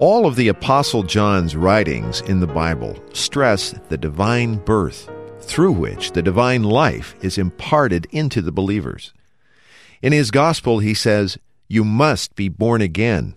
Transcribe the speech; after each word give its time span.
All 0.00 0.26
of 0.26 0.34
the 0.34 0.48
Apostle 0.48 1.04
John's 1.04 1.54
writings 1.54 2.20
in 2.22 2.40
the 2.40 2.48
Bible 2.48 3.00
stress 3.12 3.76
the 3.90 3.96
divine 3.96 4.56
birth 4.56 5.08
through 5.38 5.70
which 5.70 6.10
the 6.10 6.22
divine 6.22 6.64
life 6.64 7.14
is 7.22 7.38
imparted 7.38 8.08
into 8.10 8.42
the 8.42 8.50
believers. 8.50 9.14
In 10.02 10.12
his 10.12 10.32
gospel, 10.32 10.80
he 10.80 10.94
says, 10.94 11.38
You 11.68 11.84
must 11.84 12.34
be 12.34 12.48
born 12.48 12.80
again. 12.80 13.36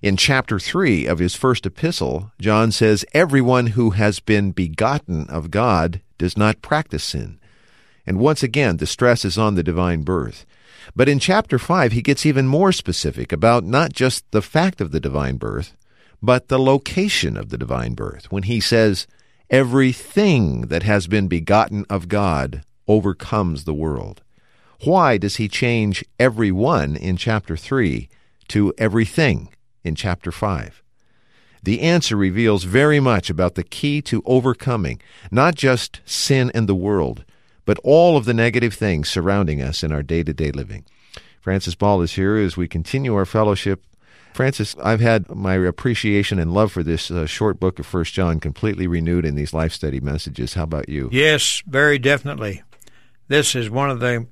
In 0.00 0.16
chapter 0.16 0.58
3 0.58 1.04
of 1.04 1.18
his 1.18 1.34
first 1.34 1.66
epistle, 1.66 2.32
John 2.40 2.72
says, 2.72 3.04
Everyone 3.12 3.68
who 3.68 3.90
has 3.90 4.18
been 4.18 4.52
begotten 4.52 5.28
of 5.28 5.50
God 5.50 6.00
does 6.16 6.38
not 6.38 6.62
practice 6.62 7.04
sin. 7.04 7.38
And 8.06 8.18
once 8.18 8.42
again, 8.42 8.78
the 8.78 8.86
stress 8.86 9.26
is 9.26 9.36
on 9.36 9.56
the 9.56 9.62
divine 9.62 10.04
birth. 10.04 10.46
But 10.96 11.10
in 11.10 11.18
chapter 11.18 11.58
5, 11.58 11.92
he 11.92 12.00
gets 12.00 12.24
even 12.24 12.46
more 12.48 12.72
specific 12.72 13.30
about 13.30 13.62
not 13.62 13.92
just 13.92 14.24
the 14.30 14.42
fact 14.42 14.80
of 14.80 14.90
the 14.90 14.98
divine 14.98 15.36
birth, 15.36 15.76
but 16.22 16.48
the 16.48 16.58
location 16.58 17.36
of 17.36 17.48
the 17.48 17.58
divine 17.58 17.94
birth 17.94 18.30
when 18.30 18.44
he 18.44 18.60
says, 18.60 19.06
Everything 19.50 20.62
that 20.68 20.84
has 20.84 21.06
been 21.06 21.28
begotten 21.28 21.84
of 21.90 22.08
God 22.08 22.64
overcomes 22.88 23.64
the 23.64 23.74
world. 23.74 24.22
Why 24.84 25.18
does 25.18 25.36
he 25.36 25.48
change 25.48 26.04
everyone 26.18 26.96
in 26.96 27.16
chapter 27.16 27.56
3 27.56 28.08
to 28.48 28.72
everything 28.78 29.48
in 29.84 29.94
chapter 29.94 30.32
5? 30.32 30.82
The 31.62 31.80
answer 31.80 32.16
reveals 32.16 32.64
very 32.64 32.98
much 32.98 33.30
about 33.30 33.54
the 33.54 33.62
key 33.62 34.02
to 34.02 34.22
overcoming 34.24 35.00
not 35.30 35.54
just 35.54 36.00
sin 36.04 36.50
and 36.54 36.68
the 36.68 36.74
world, 36.74 37.24
but 37.64 37.78
all 37.84 38.16
of 38.16 38.24
the 38.24 38.34
negative 38.34 38.74
things 38.74 39.08
surrounding 39.08 39.62
us 39.62 39.84
in 39.84 39.92
our 39.92 40.02
day 40.02 40.22
to 40.24 40.32
day 40.32 40.50
living. 40.50 40.84
Francis 41.40 41.74
Ball 41.74 42.02
is 42.02 42.14
here 42.14 42.36
as 42.36 42.56
we 42.56 42.66
continue 42.66 43.14
our 43.14 43.26
fellowship 43.26 43.84
Francis, 44.32 44.74
I've 44.82 45.00
had 45.00 45.28
my 45.28 45.54
appreciation 45.54 46.38
and 46.38 46.52
love 46.52 46.72
for 46.72 46.82
this 46.82 47.10
uh, 47.10 47.26
short 47.26 47.60
book 47.60 47.78
of 47.78 47.86
First 47.86 48.14
John 48.14 48.40
completely 48.40 48.86
renewed 48.86 49.26
in 49.26 49.34
these 49.34 49.52
life 49.52 49.72
study 49.72 50.00
messages. 50.00 50.54
How 50.54 50.64
about 50.64 50.88
you? 50.88 51.10
Yes, 51.12 51.62
very 51.66 51.98
definitely. 51.98 52.62
This 53.28 53.54
is 53.54 53.68
one 53.70 53.90
of 53.90 54.00
the 54.00 54.26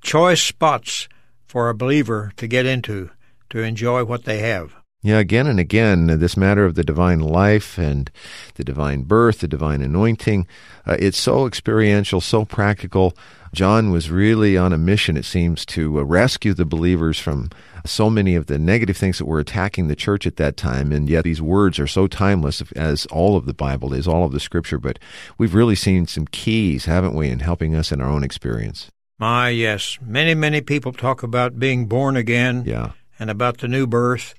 choice 0.00 0.42
spots 0.42 1.08
for 1.44 1.68
a 1.68 1.74
believer 1.74 2.32
to 2.36 2.46
get 2.46 2.66
into 2.66 3.10
to 3.50 3.60
enjoy 3.60 4.04
what 4.04 4.24
they 4.24 4.38
have. 4.38 4.74
Yeah, 5.04 5.18
again 5.18 5.48
and 5.48 5.58
again, 5.58 6.06
this 6.06 6.36
matter 6.36 6.64
of 6.64 6.76
the 6.76 6.84
divine 6.84 7.18
life 7.18 7.76
and 7.76 8.08
the 8.54 8.62
divine 8.62 9.02
birth, 9.02 9.40
the 9.40 9.48
divine 9.48 9.82
anointing, 9.82 10.46
uh, 10.86 10.96
it's 10.98 11.18
so 11.18 11.46
experiential, 11.46 12.20
so 12.20 12.44
practical. 12.44 13.16
John 13.54 13.90
was 13.90 14.10
really 14.10 14.56
on 14.56 14.72
a 14.72 14.78
mission, 14.78 15.16
it 15.18 15.26
seems, 15.26 15.66
to 15.66 15.98
uh, 15.98 16.02
rescue 16.04 16.54
the 16.54 16.64
believers 16.64 17.18
from 17.18 17.50
so 17.84 18.08
many 18.08 18.34
of 18.34 18.46
the 18.46 18.58
negative 18.58 18.96
things 18.96 19.18
that 19.18 19.26
were 19.26 19.40
attacking 19.40 19.88
the 19.88 19.96
church 19.96 20.26
at 20.26 20.36
that 20.36 20.56
time, 20.56 20.90
and 20.90 21.08
yet 21.08 21.24
these 21.24 21.42
words 21.42 21.78
are 21.78 21.86
so 21.86 22.06
timeless 22.06 22.62
as 22.74 23.04
all 23.06 23.36
of 23.36 23.44
the 23.44 23.52
Bible 23.52 23.92
is, 23.92 24.08
all 24.08 24.24
of 24.24 24.32
the 24.32 24.40
Scripture. 24.40 24.78
But 24.78 24.98
we've 25.36 25.54
really 25.54 25.74
seen 25.74 26.06
some 26.06 26.26
keys, 26.26 26.86
haven't 26.86 27.14
we, 27.14 27.28
in 27.28 27.40
helping 27.40 27.74
us 27.74 27.92
in 27.92 28.00
our 28.00 28.08
own 28.08 28.24
experience. 28.24 28.90
My, 29.18 29.50
yes. 29.50 29.98
Many, 30.00 30.34
many 30.34 30.62
people 30.62 30.92
talk 30.92 31.22
about 31.22 31.58
being 31.58 31.86
born 31.86 32.16
again 32.16 32.64
yeah. 32.66 32.92
and 33.18 33.28
about 33.28 33.58
the 33.58 33.68
new 33.68 33.86
birth, 33.86 34.34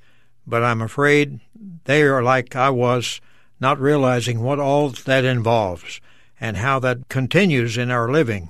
but 0.48 0.64
I'm 0.64 0.82
afraid 0.82 1.40
they 1.86 2.02
are 2.02 2.24
like 2.24 2.56
I 2.56 2.72
was, 2.72 3.22
not 3.60 3.80
realizing 3.80 4.42
what 4.42 4.60
all 4.60 4.90
that 4.90 5.24
involves 5.24 6.02
and 6.42 6.58
how 6.58 6.80
that 6.80 7.10
continues 7.10 7.78
in 7.78 7.92
our 7.92 8.12
living 8.12 8.50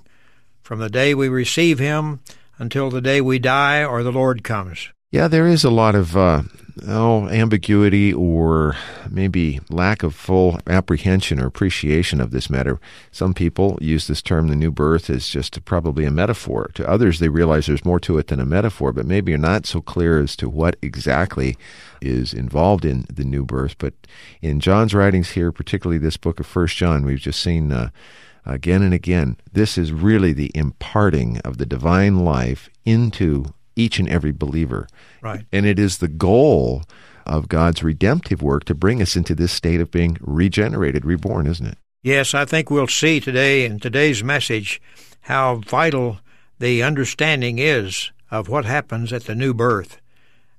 from 0.63 0.79
the 0.79 0.89
day 0.89 1.13
we 1.13 1.29
receive 1.29 1.77
Him 1.77 2.21
until 2.57 2.89
the 2.89 3.01
day 3.01 3.21
we 3.21 3.37
die 3.37 3.83
or 3.83 4.01
the 4.01 4.11
Lord 4.11 4.43
comes. 4.43 4.89
Yeah, 5.13 5.27
there 5.27 5.47
is 5.47 5.63
a 5.63 5.69
lot 5.69 5.93
of 5.93 6.17
uh, 6.17 6.41
oh 6.87 7.29
ambiguity 7.29 8.11
or 8.11 8.75
maybe 9.07 9.59
lack 9.69 10.01
of 10.01 10.15
full 10.15 10.57
apprehension 10.65 11.39
or 11.39 11.45
appreciation 11.45 12.19
of 12.19 12.31
this 12.31 12.49
matter. 12.49 12.79
Some 13.11 13.35
people 13.35 13.77
use 13.79 14.07
this 14.07 14.23
term, 14.23 14.47
the 14.47 14.55
new 14.55 14.71
birth, 14.71 15.11
as 15.11 15.27
just 15.27 15.63
probably 15.65 16.05
a 16.05 16.09
metaphor. 16.09 16.71
To 16.73 16.89
others, 16.89 17.19
they 17.19 17.29
realize 17.29 17.67
there's 17.67 17.85
more 17.85 17.99
to 17.99 18.17
it 18.17 18.25
than 18.25 18.39
a 18.39 18.45
metaphor, 18.45 18.91
but 18.91 19.05
maybe 19.05 19.31
you're 19.31 19.37
not 19.37 19.67
so 19.67 19.81
clear 19.81 20.19
as 20.19 20.35
to 20.37 20.49
what 20.49 20.77
exactly 20.81 21.57
is 22.01 22.33
involved 22.33 22.83
in 22.83 23.05
the 23.07 23.23
new 23.23 23.45
birth. 23.45 23.77
But 23.77 23.93
in 24.41 24.59
John's 24.59 24.95
writings 24.95 25.33
here, 25.33 25.51
particularly 25.51 25.99
this 25.99 26.17
book 26.17 26.39
of 26.39 26.47
First 26.47 26.75
John, 26.75 27.05
we've 27.05 27.19
just 27.19 27.39
seen. 27.39 27.71
Uh, 27.71 27.91
again 28.45 28.81
and 28.81 28.93
again. 28.93 29.37
This 29.53 29.77
is 29.77 29.93
really 29.93 30.33
the 30.33 30.51
imparting 30.53 31.37
of 31.45 31.59
the 31.59 31.65
divine 31.65 32.25
life 32.25 32.69
into 32.83 33.53
each 33.75 33.99
and 33.99 34.09
every 34.09 34.31
believer. 34.31 34.87
Right. 35.21 35.45
And 35.51 35.65
it 35.65 35.79
is 35.79 35.97
the 35.97 36.07
goal 36.07 36.83
of 37.25 37.47
God's 37.47 37.83
redemptive 37.83 38.41
work 38.41 38.65
to 38.65 38.75
bring 38.75 39.01
us 39.01 39.15
into 39.15 39.35
this 39.35 39.51
state 39.51 39.79
of 39.79 39.91
being 39.91 40.17
regenerated, 40.21 41.05
reborn, 41.05 41.47
isn't 41.47 41.65
it? 41.65 41.77
Yes, 42.01 42.33
I 42.33 42.45
think 42.45 42.69
we'll 42.69 42.87
see 42.87 43.19
today 43.19 43.63
in 43.63 43.79
today's 43.79 44.23
message 44.23 44.81
how 45.21 45.57
vital 45.65 46.19
the 46.59 46.83
understanding 46.83 47.59
is 47.59 48.11
of 48.29 48.49
what 48.49 48.65
happens 48.65 49.13
at 49.13 49.23
the 49.23 49.35
new 49.35 49.53
birth, 49.53 50.01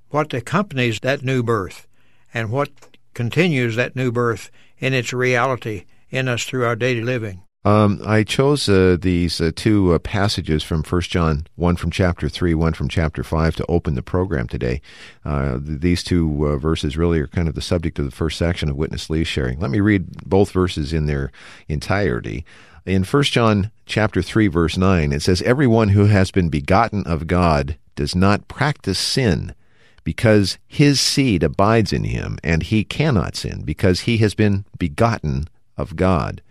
what 0.09 0.33
accompanies 0.33 0.99
that 1.01 1.23
new 1.23 1.43
birth, 1.43 1.87
and 2.33 2.51
what 2.51 2.69
continues 3.13 3.75
that 3.75 3.95
new 3.95 4.11
birth 4.11 4.49
in 4.79 4.93
its 4.93 5.13
reality 5.13 5.85
in 6.09 6.27
us 6.27 6.45
through 6.45 6.65
our 6.65 6.75
daily 6.75 7.01
living. 7.01 7.44
Um, 7.65 7.99
I 8.05 8.23
chose 8.23 8.69
uh, 8.69 8.95
these 9.01 9.41
uh, 9.41 9.51
two 9.55 9.93
uh, 9.93 9.97
passages 9.97 10.61
from 10.61 10.83
First 10.83 11.09
John, 11.09 11.47
one 11.55 11.75
from 11.75 11.89
chapter 11.89 12.29
three, 12.29 12.53
one 12.53 12.73
from 12.73 12.87
chapter 12.87 13.23
five, 13.23 13.55
to 13.55 13.65
open 13.65 13.95
the 13.95 14.03
program 14.03 14.47
today. 14.47 14.81
Uh, 15.25 15.57
these 15.59 16.03
two 16.03 16.45
uh, 16.45 16.57
verses 16.57 16.95
really 16.95 17.19
are 17.19 17.25
kind 17.25 17.47
of 17.47 17.55
the 17.55 17.63
subject 17.63 17.97
of 17.97 18.05
the 18.05 18.11
first 18.11 18.37
section 18.37 18.69
of 18.69 18.75
Witness 18.75 19.09
Lee's 19.09 19.27
sharing. 19.27 19.59
Let 19.59 19.71
me 19.71 19.79
read 19.79 20.29
both 20.29 20.51
verses 20.51 20.93
in 20.93 21.07
their 21.07 21.31
entirety. 21.67 22.45
In 22.85 23.03
First 23.03 23.33
John 23.33 23.71
chapter 23.87 24.21
three, 24.21 24.47
verse 24.47 24.77
nine, 24.77 25.11
it 25.11 25.23
says, 25.23 25.41
"Everyone 25.41 25.89
who 25.89 26.05
has 26.05 26.29
been 26.29 26.49
begotten 26.49 27.03
of 27.07 27.25
God 27.25 27.77
does 27.95 28.15
not 28.15 28.47
practice 28.47 28.99
sin." 28.99 29.55
Because 30.03 30.59
his 30.67 31.01
seed 31.01 31.41
abides 31.41 31.91
in 31.91 32.03
him, 32.03 32.37
and 32.43 32.61
he 32.61 32.83
cannot 32.83 33.35
sin, 33.35 33.63
because 33.63 34.01
he 34.01 34.17
has 34.17 34.35
been 34.35 34.65
begotten 34.77 35.47
of 35.77 35.95
God. 35.95 36.43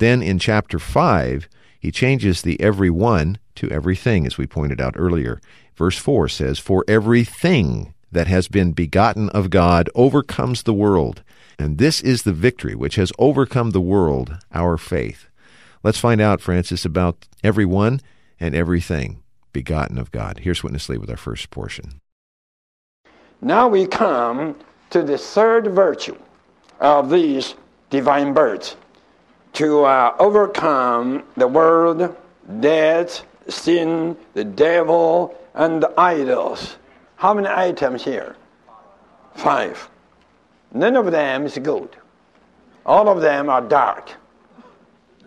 Then 0.00 0.22
in 0.22 0.38
chapter 0.38 0.78
5, 0.78 1.46
he 1.78 1.90
changes 1.90 2.40
the 2.40 2.58
every 2.58 2.88
one 2.88 3.38
to 3.56 3.70
everything, 3.70 4.26
as 4.26 4.38
we 4.38 4.46
pointed 4.46 4.80
out 4.80 4.94
earlier. 4.96 5.42
Verse 5.76 5.98
4 5.98 6.26
says, 6.26 6.58
For 6.58 6.86
everything 6.88 7.92
that 8.10 8.26
has 8.26 8.48
been 8.48 8.72
begotten 8.72 9.28
of 9.28 9.50
God 9.50 9.90
overcomes 9.94 10.62
the 10.62 10.72
world. 10.72 11.22
And 11.58 11.76
this 11.76 12.00
is 12.00 12.22
the 12.22 12.32
victory 12.32 12.74
which 12.74 12.94
has 12.94 13.12
overcome 13.18 13.72
the 13.72 13.80
world, 13.82 14.38
our 14.54 14.78
faith. 14.78 15.28
Let's 15.82 15.98
find 15.98 16.18
out, 16.18 16.40
Francis, 16.40 16.86
about 16.86 17.28
everyone 17.44 18.00
and 18.40 18.54
everything 18.54 19.22
begotten 19.52 19.98
of 19.98 20.10
God. 20.12 20.40
Here's 20.40 20.62
Witness 20.62 20.88
Lee 20.88 20.96
with 20.96 21.10
our 21.10 21.18
first 21.18 21.50
portion. 21.50 22.00
Now 23.42 23.68
we 23.68 23.86
come 23.86 24.56
to 24.88 25.02
the 25.02 25.18
third 25.18 25.66
virtue 25.66 26.16
of 26.80 27.10
these 27.10 27.54
divine 27.90 28.32
births 28.32 28.76
to 29.54 29.84
uh, 29.84 30.14
overcome 30.18 31.24
the 31.36 31.46
world, 31.46 32.16
death, 32.60 33.24
sin, 33.48 34.16
the 34.34 34.44
devil, 34.44 35.36
and 35.54 35.82
the 35.82 35.92
idols. 35.98 36.76
How 37.16 37.34
many 37.34 37.48
items 37.48 38.04
here? 38.04 38.36
Five. 39.34 39.88
None 40.72 40.96
of 40.96 41.10
them 41.10 41.46
is 41.46 41.58
good. 41.58 41.96
All 42.86 43.08
of 43.08 43.20
them 43.20 43.48
are 43.48 43.60
dark. 43.60 44.12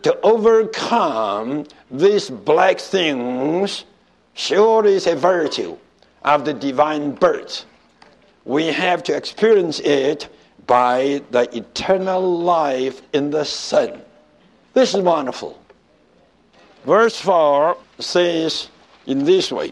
To 0.03 0.19
overcome 0.21 1.65
these 1.91 2.29
black 2.29 2.79
things 2.79 3.85
surely 4.33 4.93
is 4.93 5.07
a 5.07 5.15
virtue 5.15 5.77
of 6.23 6.45
the 6.45 6.53
divine 6.53 7.11
birth. 7.11 7.65
We 8.45 8.67
have 8.67 9.03
to 9.03 9.15
experience 9.15 9.79
it 9.79 10.27
by 10.67 11.21
the 11.31 11.49
eternal 11.55 12.39
life 12.39 13.01
in 13.13 13.29
the 13.29 13.45
Son. 13.45 14.01
This 14.73 14.95
is 14.95 15.01
wonderful. 15.01 15.59
Verse 16.83 17.19
4 17.19 17.77
says 17.99 18.69
in 19.05 19.23
this 19.23 19.51
way 19.51 19.71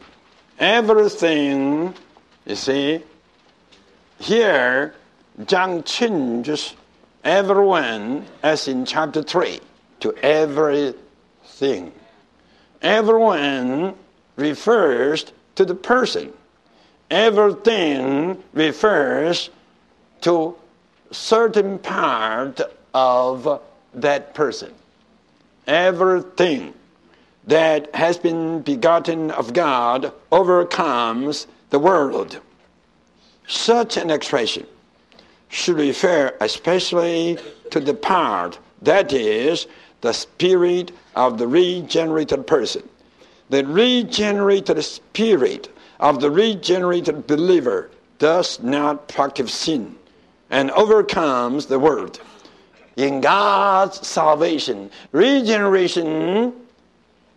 everything, 0.59 1.93
you 2.45 2.55
see, 2.55 3.03
Here, 4.19 4.93
John 5.45 5.83
changes 5.83 6.75
everyone, 7.23 8.27
as 8.43 8.67
in 8.67 8.85
chapter 8.85 9.23
3, 9.23 9.59
to 10.01 10.13
everything. 10.23 11.91
Everyone 12.81 13.95
refers 14.35 15.31
to 15.55 15.65
the 15.65 15.75
person. 15.75 16.31
Everything 17.09 18.41
refers 18.53 19.49
to 20.21 20.55
certain 21.11 21.79
part 21.79 22.61
of 22.93 23.61
that 23.93 24.33
person. 24.33 24.73
Everything 25.67 26.73
that 27.47 27.93
has 27.95 28.17
been 28.17 28.61
begotten 28.61 29.31
of 29.31 29.53
God 29.53 30.13
overcomes 30.31 31.47
the 31.69 31.79
world. 31.79 32.39
Such 33.47 33.97
an 33.97 34.09
expression 34.09 34.65
should 35.49 35.77
refer 35.77 36.35
especially 36.39 37.37
to 37.71 37.79
the 37.79 37.93
part 37.93 38.59
that 38.81 39.11
is 39.13 39.67
the 40.01 40.13
spirit 40.13 40.91
of 41.15 41.37
the 41.37 41.47
regenerated 41.47 42.47
person. 42.47 42.87
The 43.49 43.65
regenerated 43.65 44.83
spirit 44.83 45.69
of 45.99 46.21
the 46.21 46.31
regenerated 46.31 47.27
believer 47.27 47.91
does 48.17 48.61
not 48.61 49.07
practice 49.07 49.53
sin 49.53 49.95
and 50.49 50.71
overcomes 50.71 51.65
the 51.65 51.79
world. 51.79 52.21
In 52.97 53.21
God's 53.21 54.05
salvation, 54.05 54.91
regeneration 55.11 56.53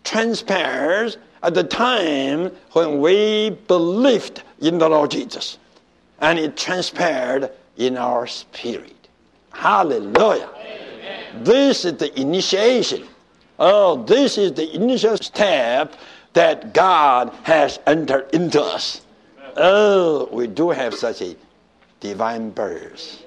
transpires 0.02 1.16
at 1.42 1.54
the 1.54 1.64
time 1.64 2.50
when 2.72 3.00
we 3.00 3.50
believed 3.68 4.42
in 4.60 4.78
the 4.78 4.88
Lord 4.88 5.10
Jesus. 5.10 5.58
And 6.20 6.38
it 6.38 6.56
transpired 6.56 7.50
in 7.76 7.96
our 7.96 8.26
spirit. 8.26 9.08
Hallelujah. 9.52 10.48
Amen. 10.56 11.44
This 11.44 11.84
is 11.84 11.94
the 11.94 12.18
initiation. 12.20 13.06
Oh, 13.58 14.02
this 14.04 14.38
is 14.38 14.52
the 14.52 14.74
initial 14.74 15.16
step 15.16 15.94
that 16.32 16.74
God 16.74 17.32
has 17.44 17.78
entered 17.86 18.28
into 18.32 18.60
us. 18.60 19.02
Oh, 19.56 20.28
we 20.32 20.48
do 20.48 20.70
have 20.70 20.94
such 20.94 21.22
a 21.22 21.36
divine 22.00 22.50
birth 22.50 23.24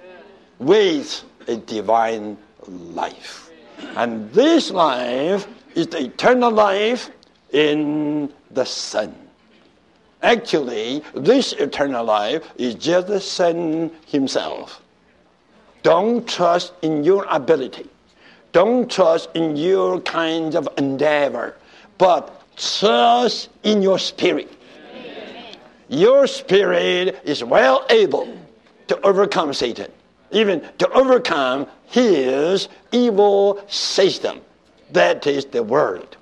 with 0.60 1.24
a 1.48 1.58
divine 1.58 2.38
life. 2.68 3.50
And 3.96 4.32
this 4.32 4.72
life 4.72 5.48
is 5.76 5.88
the 5.88 6.06
eternal 6.06 6.52
life 6.52 7.12
in 7.52 8.32
the 8.52 8.66
Son. 8.66 9.16
Actually, 10.24 11.04
this 11.14 11.54
eternal 11.54 12.04
life 12.04 12.52
is 12.58 12.76
just 12.76 13.08
the 13.08 13.22
Son 13.22 13.92
Himself. 14.08 14.82
Don't 15.84 16.28
trust 16.28 16.74
in 16.82 17.04
your 17.04 17.26
ability. 17.30 17.88
Don't 18.52 18.90
trust 18.90 19.30
in 19.36 19.56
your 19.56 20.02
kind 20.02 20.56
of 20.56 20.68
endeavor, 20.78 21.56
but 21.98 22.44
trust 22.58 23.50
in 23.64 23.82
your 23.82 24.00
spirit. 24.00 24.52
Your 25.90 26.28
spirit 26.28 27.22
is 27.24 27.44
well 27.44 27.86
able 27.90 28.28
to 28.88 29.00
overcome 29.06 29.54
Satan, 29.54 29.92
even 30.32 30.62
to 30.78 30.90
overcome 30.92 31.68
his 31.86 32.70
evil 32.92 33.62
system. 33.68 34.42
That 34.92 35.28
is 35.28 35.46
the 35.46 35.64
world. 35.64 36.18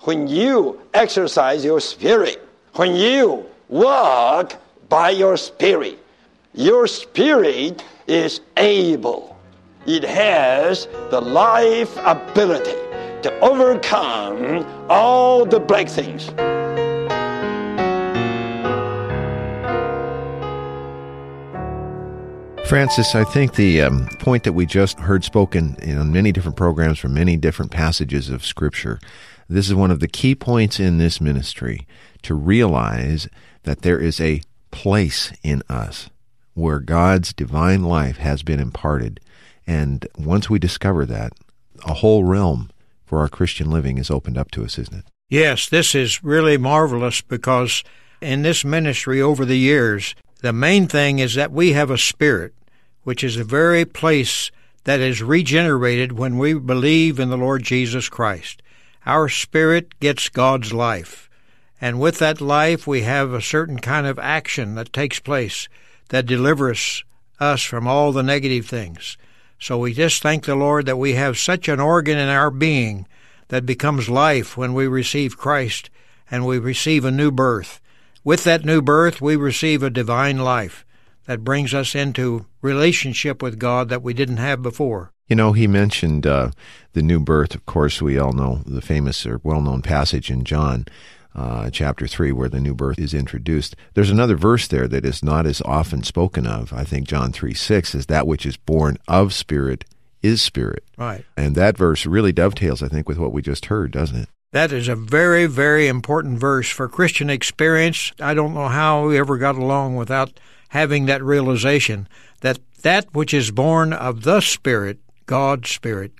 When 0.00 0.28
you 0.28 0.80
exercise 0.94 1.64
your 1.64 1.80
spirit, 1.80 2.46
when 2.74 2.94
you 2.94 3.44
walk 3.68 4.54
by 4.88 5.10
your 5.10 5.36
spirit, 5.36 5.98
your 6.54 6.86
spirit 6.86 7.84
is 8.06 8.40
able, 8.56 9.36
it 9.86 10.04
has 10.04 10.86
the 11.10 11.20
life 11.20 11.96
ability 12.04 12.72
to 13.22 13.38
overcome 13.40 14.64
all 14.88 15.44
the 15.44 15.60
black 15.60 15.88
things. 15.88 16.30
Francis, 22.68 23.14
I 23.14 23.24
think 23.24 23.54
the 23.54 23.80
um, 23.80 24.08
point 24.18 24.44
that 24.44 24.52
we 24.52 24.66
just 24.66 25.00
heard 25.00 25.24
spoken 25.24 25.74
in 25.80 26.12
many 26.12 26.32
different 26.32 26.58
programs 26.58 26.98
from 26.98 27.14
many 27.14 27.38
different 27.38 27.70
passages 27.70 28.28
of 28.28 28.44
Scripture, 28.44 29.00
this 29.48 29.68
is 29.68 29.74
one 29.74 29.90
of 29.90 30.00
the 30.00 30.06
key 30.06 30.34
points 30.34 30.78
in 30.78 30.98
this 30.98 31.18
ministry 31.18 31.86
to 32.20 32.34
realize 32.34 33.26
that 33.62 33.80
there 33.80 33.98
is 33.98 34.20
a 34.20 34.42
place 34.70 35.32
in 35.42 35.62
us 35.70 36.10
where 36.52 36.78
God's 36.78 37.32
divine 37.32 37.84
life 37.84 38.18
has 38.18 38.42
been 38.42 38.60
imparted. 38.60 39.18
And 39.66 40.06
once 40.18 40.50
we 40.50 40.58
discover 40.58 41.06
that, 41.06 41.32
a 41.86 41.94
whole 41.94 42.24
realm 42.24 42.68
for 43.06 43.20
our 43.20 43.30
Christian 43.30 43.70
living 43.70 43.96
is 43.96 44.10
opened 44.10 44.36
up 44.36 44.50
to 44.50 44.64
us, 44.66 44.78
isn't 44.78 44.94
it? 44.94 45.04
Yes, 45.30 45.70
this 45.70 45.94
is 45.94 46.22
really 46.22 46.58
marvelous 46.58 47.22
because 47.22 47.82
in 48.20 48.42
this 48.42 48.62
ministry 48.62 49.22
over 49.22 49.46
the 49.46 49.56
years, 49.56 50.14
the 50.42 50.52
main 50.52 50.86
thing 50.86 51.18
is 51.18 51.34
that 51.34 51.50
we 51.50 51.72
have 51.72 51.90
a 51.90 51.96
spirit, 51.96 52.52
which 53.04 53.24
is 53.24 53.36
the 53.36 53.44
very 53.44 53.84
place 53.84 54.50
that 54.84 55.00
is 55.00 55.22
regenerated 55.22 56.12
when 56.12 56.38
we 56.38 56.54
believe 56.54 57.20
in 57.20 57.28
the 57.28 57.36
Lord 57.36 57.62
Jesus 57.62 58.08
Christ. 58.08 58.62
Our 59.04 59.28
spirit 59.28 59.98
gets 60.00 60.28
God's 60.28 60.72
life. 60.72 61.28
And 61.80 62.00
with 62.00 62.18
that 62.18 62.40
life, 62.40 62.86
we 62.86 63.02
have 63.02 63.32
a 63.32 63.42
certain 63.42 63.78
kind 63.78 64.06
of 64.06 64.18
action 64.18 64.74
that 64.74 64.92
takes 64.92 65.20
place 65.20 65.68
that 66.08 66.26
delivers 66.26 67.04
us 67.38 67.62
from 67.62 67.86
all 67.86 68.12
the 68.12 68.22
negative 68.22 68.66
things. 68.66 69.16
So 69.58 69.78
we 69.78 69.92
just 69.92 70.22
thank 70.22 70.44
the 70.44 70.54
Lord 70.54 70.86
that 70.86 70.96
we 70.96 71.14
have 71.14 71.38
such 71.38 71.68
an 71.68 71.80
organ 71.80 72.18
in 72.18 72.28
our 72.28 72.50
being 72.50 73.06
that 73.48 73.66
becomes 73.66 74.08
life 74.08 74.56
when 74.56 74.74
we 74.74 74.86
receive 74.86 75.36
Christ 75.36 75.90
and 76.30 76.46
we 76.46 76.58
receive 76.58 77.04
a 77.04 77.10
new 77.10 77.30
birth. 77.30 77.80
With 78.24 78.44
that 78.44 78.64
new 78.64 78.82
birth, 78.82 79.20
we 79.20 79.36
receive 79.36 79.82
a 79.82 79.90
divine 79.90 80.38
life 80.38 80.84
that 81.28 81.44
brings 81.44 81.74
us 81.74 81.94
into 81.94 82.46
relationship 82.62 83.42
with 83.42 83.58
God 83.58 83.90
that 83.90 84.02
we 84.02 84.14
didn't 84.14 84.38
have 84.38 84.62
before. 84.62 85.12
You 85.28 85.36
know, 85.36 85.52
he 85.52 85.66
mentioned 85.66 86.26
uh, 86.26 86.52
the 86.94 87.02
new 87.02 87.20
birth. 87.20 87.54
Of 87.54 87.66
course, 87.66 88.00
we 88.00 88.18
all 88.18 88.32
know 88.32 88.62
the 88.64 88.80
famous 88.80 89.26
or 89.26 89.38
well 89.44 89.60
known 89.60 89.82
passage 89.82 90.30
in 90.30 90.42
John 90.42 90.86
uh, 91.34 91.68
chapter 91.68 92.06
3, 92.06 92.32
where 92.32 92.48
the 92.48 92.60
new 92.60 92.74
birth 92.74 92.98
is 92.98 93.12
introduced. 93.12 93.76
There's 93.92 94.10
another 94.10 94.36
verse 94.36 94.66
there 94.66 94.88
that 94.88 95.04
is 95.04 95.22
not 95.22 95.44
as 95.44 95.60
often 95.66 96.02
spoken 96.02 96.46
of. 96.46 96.72
I 96.72 96.84
think 96.84 97.06
John 97.06 97.30
3 97.30 97.52
6 97.52 97.94
is 97.94 98.06
that 98.06 98.26
which 98.26 98.46
is 98.46 98.56
born 98.56 98.96
of 99.06 99.34
spirit 99.34 99.84
is 100.22 100.40
spirit. 100.40 100.82
Right. 100.96 101.26
And 101.36 101.54
that 101.56 101.76
verse 101.76 102.06
really 102.06 102.32
dovetails, 102.32 102.82
I 102.82 102.88
think, 102.88 103.06
with 103.06 103.18
what 103.18 103.32
we 103.32 103.42
just 103.42 103.66
heard, 103.66 103.92
doesn't 103.92 104.16
it? 104.16 104.28
That 104.52 104.72
is 104.72 104.88
a 104.88 104.96
very, 104.96 105.44
very 105.44 105.88
important 105.88 106.38
verse 106.38 106.70
for 106.70 106.88
Christian 106.88 107.28
experience. 107.28 108.12
I 108.18 108.32
don't 108.32 108.54
know 108.54 108.68
how 108.68 109.06
we 109.06 109.18
ever 109.18 109.36
got 109.36 109.56
along 109.56 109.96
without 109.96 110.40
having 110.68 111.06
that 111.06 111.22
realization 111.22 112.08
that 112.40 112.58
that 112.82 113.12
which 113.14 113.34
is 113.34 113.50
born 113.50 113.92
of 113.92 114.22
the 114.22 114.40
Spirit, 114.40 114.98
God's 115.26 115.70
Spirit, 115.70 116.12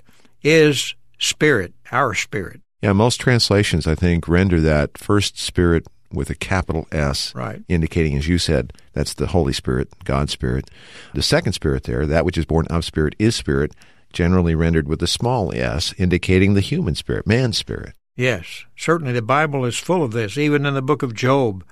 is 0.43 0.95
spirit, 1.19 1.73
our 1.93 2.15
spirit. 2.15 2.61
Yeah, 2.83 2.93
most 2.93 3.21
translations, 3.21 3.87
I 3.87 3.95
think, 3.95 4.29
render 4.29 4.61
that 4.61 4.97
first 4.99 5.39
spirit 5.39 5.87
with 6.13 6.31
a 6.31 6.35
capital 6.35 6.87
S, 6.91 7.35
right. 7.35 7.63
indicating, 7.69 8.17
as 8.17 8.29
you 8.29 8.39
said, 8.39 8.73
that's 8.93 9.15
the 9.15 9.27
Holy 9.29 9.53
Spirit, 9.53 9.89
God's 10.05 10.33
Spirit. 10.33 10.71
The 11.13 11.23
second 11.23 11.53
spirit 11.53 11.85
there, 11.85 12.07
that 12.07 12.25
which 12.25 12.39
is 12.39 12.47
born 12.47 12.67
of 12.69 12.85
spirit, 12.85 13.15
is 13.19 13.37
spirit, 13.37 13.73
generally 14.13 14.55
rendered 14.55 14.89
with 14.89 15.03
a 15.03 15.07
small 15.07 15.53
s, 15.55 15.93
indicating 15.99 16.55
the 16.55 16.61
human 16.61 16.95
spirit, 16.95 17.27
man's 17.27 17.59
spirit. 17.59 17.95
Yes, 18.17 18.65
certainly 18.77 19.13
the 19.13 19.23
Bible 19.23 19.65
is 19.65 19.79
full 19.79 20.03
of 20.03 20.13
this. 20.13 20.39
Even 20.39 20.65
in 20.65 20.75
the 20.75 20.83
book 20.83 21.03
of 21.03 21.15
Job, 21.15 21.65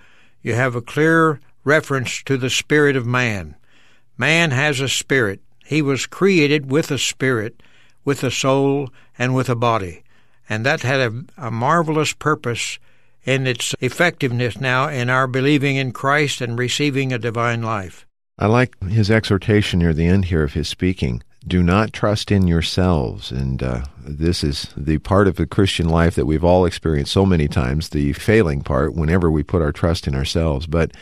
you 0.43 0.55
have 0.55 0.75
a 0.75 0.83
clear 0.83 1.41
reference 1.67 2.23
to 2.23 2.39
the 2.39 2.49
spirit 2.49 2.97
of 2.97 3.05
man. 3.05 3.55
Man 4.17 4.53
has 4.53 4.81
a 4.81 4.89
spirit. 4.89 5.41
He 5.67 5.83
was 5.83 6.07
created 6.07 6.71
with 6.71 6.91
a 6.91 6.99
spirit, 6.99 7.63
with 8.05 8.25
a 8.25 8.31
soul, 8.31 8.89
and 9.19 9.35
with 9.35 9.51
a 9.51 9.57
body 9.57 10.05
and 10.49 10.65
that 10.65 10.83
had 10.83 11.01
a, 11.01 11.25
a 11.37 11.51
marvelous 11.51 12.13
purpose 12.13 12.79
in 13.25 13.47
its 13.47 13.75
effectiveness 13.81 14.61
now 14.61 14.89
in 14.89 15.11
our 15.11 15.27
believing 15.27 15.77
in 15.77 15.93
Christ 15.93 16.41
and 16.41 16.59
receiving 16.59 17.13
a 17.13 17.19
divine 17.19 17.63
life. 17.63 18.07
I 18.39 18.47
like 18.47 18.81
his 18.85 19.11
exhortation 19.11 19.81
near 19.81 19.95
the 19.95 20.07
end 20.07 20.27
here 20.27 20.45
of 20.45 20.53
his 20.53 20.69
speaking. 20.69 21.23
Do 21.47 21.63
not 21.63 21.93
trust 21.93 22.31
in 22.31 22.47
yourselves. 22.47 23.31
And 23.31 23.63
uh, 23.63 23.85
this 23.99 24.45
is 24.45 24.73
the 24.77 24.99
part 24.99 25.27
of 25.27 25.37
the 25.37 25.47
Christian 25.47 25.89
life 25.89 26.15
that 26.17 26.27
we've 26.27 26.45
all 26.45 26.65
experienced 26.65 27.13
so 27.13 27.25
many 27.25 27.49
times, 27.49 27.89
the 27.89 28.13
failing 28.13 28.63
part, 28.63 28.95
whenever 28.95 29.31
we 29.31 29.43
put 29.43 29.63
our 29.63 29.73
trust 29.73 30.07
in 30.07 30.15
ourselves. 30.15 30.67
But 30.67 30.93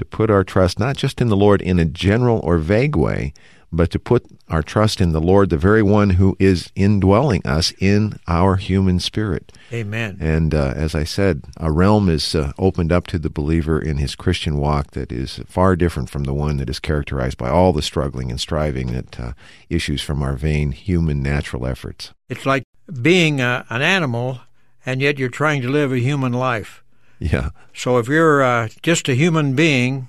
to 0.00 0.04
put 0.06 0.30
our 0.30 0.42
trust 0.42 0.78
not 0.78 0.96
just 0.96 1.20
in 1.20 1.28
the 1.28 1.36
Lord 1.36 1.60
in 1.60 1.78
a 1.78 1.84
general 1.84 2.40
or 2.42 2.56
vague 2.56 2.96
way, 2.96 3.34
but 3.70 3.90
to 3.90 3.98
put 3.98 4.24
our 4.48 4.62
trust 4.62 4.98
in 4.98 5.12
the 5.12 5.20
Lord, 5.20 5.50
the 5.50 5.58
very 5.58 5.82
one 5.82 6.10
who 6.10 6.38
is 6.38 6.72
indwelling 6.74 7.46
us 7.46 7.74
in 7.78 8.18
our 8.26 8.56
human 8.56 8.98
spirit. 8.98 9.52
Amen. 9.70 10.16
And 10.18 10.54
uh, 10.54 10.72
as 10.74 10.94
I 10.94 11.04
said, 11.04 11.44
a 11.58 11.70
realm 11.70 12.08
is 12.08 12.34
uh, 12.34 12.52
opened 12.58 12.92
up 12.92 13.06
to 13.08 13.18
the 13.18 13.28
believer 13.28 13.78
in 13.78 13.98
his 13.98 14.16
Christian 14.16 14.56
walk 14.56 14.92
that 14.92 15.12
is 15.12 15.40
far 15.46 15.76
different 15.76 16.08
from 16.08 16.24
the 16.24 16.34
one 16.34 16.56
that 16.56 16.70
is 16.70 16.80
characterized 16.80 17.36
by 17.36 17.50
all 17.50 17.74
the 17.74 17.82
struggling 17.82 18.30
and 18.30 18.40
striving 18.40 18.92
that 18.92 19.20
uh, 19.20 19.32
issues 19.68 20.00
from 20.00 20.22
our 20.22 20.34
vain 20.34 20.72
human 20.72 21.22
natural 21.22 21.66
efforts. 21.66 22.14
It's 22.30 22.46
like 22.46 22.64
being 23.02 23.42
a, 23.42 23.66
an 23.68 23.82
animal, 23.82 24.40
and 24.86 25.02
yet 25.02 25.18
you're 25.18 25.28
trying 25.28 25.60
to 25.60 25.68
live 25.68 25.92
a 25.92 25.98
human 25.98 26.32
life. 26.32 26.79
Yeah. 27.20 27.50
So 27.74 27.98
if 27.98 28.08
you're 28.08 28.42
uh, 28.42 28.68
just 28.82 29.08
a 29.08 29.14
human 29.14 29.54
being 29.54 30.08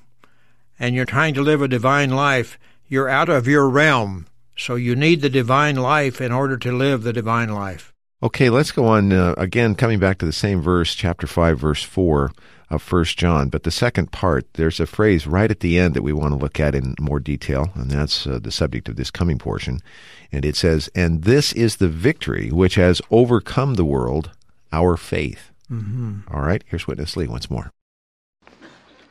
and 0.79 0.95
you're 0.95 1.05
trying 1.05 1.33
to 1.35 1.41
live 1.43 1.61
a 1.61 1.67
divine 1.67 2.09
life, 2.09 2.57
you're 2.87 3.09
out 3.09 3.29
of 3.29 3.47
your 3.47 3.69
realm. 3.69 4.25
So 4.57 4.75
you 4.75 4.95
need 4.95 5.21
the 5.21 5.29
divine 5.29 5.75
life 5.75 6.21
in 6.21 6.31
order 6.31 6.57
to 6.57 6.71
live 6.71 7.03
the 7.03 7.13
divine 7.13 7.49
life. 7.49 7.93
Okay, 8.23 8.49
let's 8.49 8.71
go 8.71 8.85
on 8.85 9.11
uh, 9.11 9.33
again, 9.37 9.75
coming 9.75 9.99
back 9.99 10.19
to 10.19 10.25
the 10.25 10.31
same 10.31 10.61
verse, 10.61 10.95
chapter 10.95 11.27
5, 11.27 11.59
verse 11.59 11.83
4 11.83 12.31
of 12.69 12.81
First 12.81 13.17
John. 13.17 13.49
But 13.49 13.63
the 13.63 13.71
second 13.71 14.11
part, 14.11 14.45
there's 14.53 14.79
a 14.79 14.85
phrase 14.85 15.27
right 15.27 15.51
at 15.51 15.59
the 15.59 15.77
end 15.77 15.95
that 15.95 16.03
we 16.03 16.13
want 16.13 16.31
to 16.31 16.37
look 16.37 16.59
at 16.59 16.75
in 16.75 16.95
more 16.99 17.19
detail, 17.19 17.71
and 17.75 17.91
that's 17.91 18.25
uh, 18.25 18.39
the 18.39 18.51
subject 18.51 18.87
of 18.87 18.95
this 18.95 19.11
coming 19.11 19.39
portion. 19.39 19.81
And 20.31 20.45
it 20.45 20.55
says, 20.55 20.89
And 20.95 21.23
this 21.23 21.51
is 21.53 21.77
the 21.77 21.89
victory 21.89 22.51
which 22.51 22.75
has 22.75 23.01
overcome 23.11 23.73
the 23.73 23.85
world, 23.85 24.31
our 24.71 24.95
faith. 24.97 25.50
Mm-hmm. 25.71 26.33
All 26.33 26.41
right, 26.41 26.63
here's 26.67 26.85
Witness 26.85 27.15
Lee 27.15 27.27
once 27.27 27.49
more. 27.49 27.71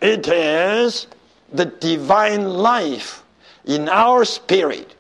It 0.03 0.29
is 0.29 1.07
the 1.53 1.65
divine 1.65 2.45
life 2.45 3.23
in 3.65 3.89
our 3.89 4.25
spirit 4.25 4.95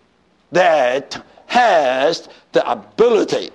that 0.52 1.22
has 1.46 2.28
the 2.52 2.68
ability 2.70 3.50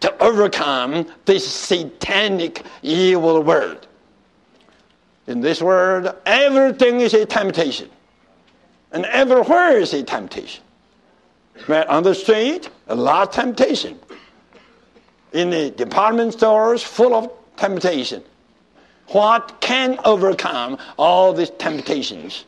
to 0.00 0.22
overcome 0.22 1.06
this 1.26 1.46
satanic 1.46 2.64
evil 2.82 3.42
world. 3.42 3.86
In 5.26 5.40
this 5.40 5.60
world, 5.60 6.14
everything 6.26 7.00
is 7.00 7.12
a 7.14 7.26
temptation, 7.26 7.90
and 8.92 9.04
everywhere 9.06 9.78
is 9.78 9.92
a 9.92 10.02
temptation. 10.02 10.64
Right 11.68 11.86
on 11.86 12.02
the 12.02 12.14
street, 12.14 12.70
a 12.88 12.94
lot 12.94 13.28
of 13.28 13.34
temptation. 13.34 13.98
In 15.32 15.50
the 15.50 15.70
department 15.70 16.32
stores, 16.32 16.82
full 16.82 17.14
of 17.14 17.30
temptation. 17.60 18.22
What 19.08 19.60
can 19.60 19.98
overcome 20.04 20.78
all 20.96 21.32
these 21.32 21.50
temptations? 21.50 22.44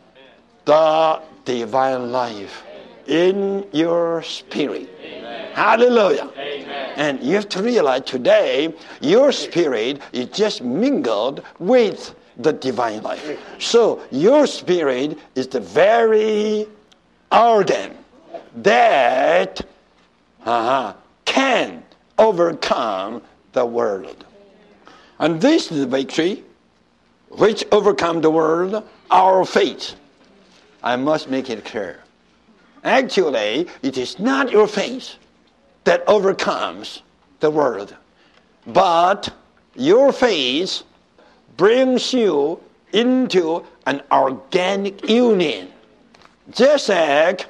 The 0.64 1.20
divine 1.44 2.12
life 2.12 2.64
in 3.06 3.66
your 3.72 4.22
spirit. 4.22 4.88
Hallelujah. 5.54 6.30
And 6.96 7.22
you 7.22 7.34
have 7.34 7.48
to 7.50 7.62
realize 7.62 8.02
today 8.02 8.72
your 9.00 9.32
spirit 9.32 10.00
is 10.12 10.26
just 10.28 10.62
mingled 10.62 11.42
with 11.58 12.14
the 12.38 12.52
divine 12.52 13.02
life. 13.02 13.38
So 13.58 14.00
your 14.10 14.46
spirit 14.46 15.18
is 15.34 15.48
the 15.48 15.60
very 15.60 16.66
organ 17.30 17.96
that 18.56 19.60
uh-huh, 20.46 20.94
can 21.24 21.82
overcome 22.18 23.22
the 23.52 23.66
world. 23.66 24.24
And 25.22 25.40
this 25.40 25.70
is 25.70 25.78
the 25.78 25.86
victory 25.86 26.42
which 27.28 27.64
overcome 27.70 28.22
the 28.22 28.30
world, 28.30 28.82
our 29.08 29.44
faith. 29.44 29.94
I 30.82 30.96
must 30.96 31.30
make 31.30 31.48
it 31.48 31.64
clear. 31.64 32.00
Actually, 32.82 33.68
it 33.82 33.96
is 33.96 34.18
not 34.18 34.50
your 34.50 34.66
faith 34.66 35.14
that 35.84 36.02
overcomes 36.08 37.02
the 37.38 37.52
world, 37.52 37.94
but 38.66 39.32
your 39.76 40.12
faith 40.12 40.82
brings 41.56 42.12
you 42.12 42.58
into 42.92 43.64
an 43.86 44.02
organic 44.10 45.08
union. 45.08 45.68
Just 46.50 46.88
like 46.88 47.46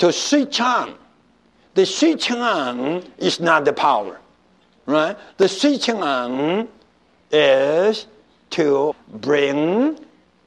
to 0.00 0.12
switch 0.12 0.60
on. 0.60 0.96
The 1.72 1.86
switching 1.86 2.42
on 2.42 3.02
is 3.16 3.40
not 3.40 3.64
the 3.64 3.72
power, 3.72 4.20
right? 4.84 5.16
The 5.38 5.48
switching 5.48 6.02
on 6.02 6.68
is 7.30 8.06
to 8.50 8.94
bring 9.08 9.98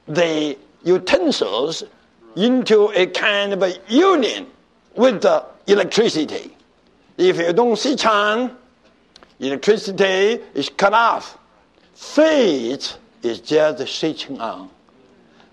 the 0.06 0.56
utensils 0.84 1.82
into 2.36 2.90
a 2.94 3.06
kind 3.06 3.52
of 3.52 3.62
a 3.62 3.74
union 3.88 4.46
with 4.96 5.22
the 5.22 5.44
electricity. 5.66 6.54
If 7.16 7.38
you 7.38 7.52
don't 7.52 7.78
switch 7.78 8.04
on, 8.04 8.56
electricity 9.38 10.42
is 10.54 10.68
cut 10.68 10.92
off. 10.92 11.38
Faith 11.94 12.98
is 13.22 13.40
just 13.40 13.86
switching 13.88 14.40
on. 14.40 14.68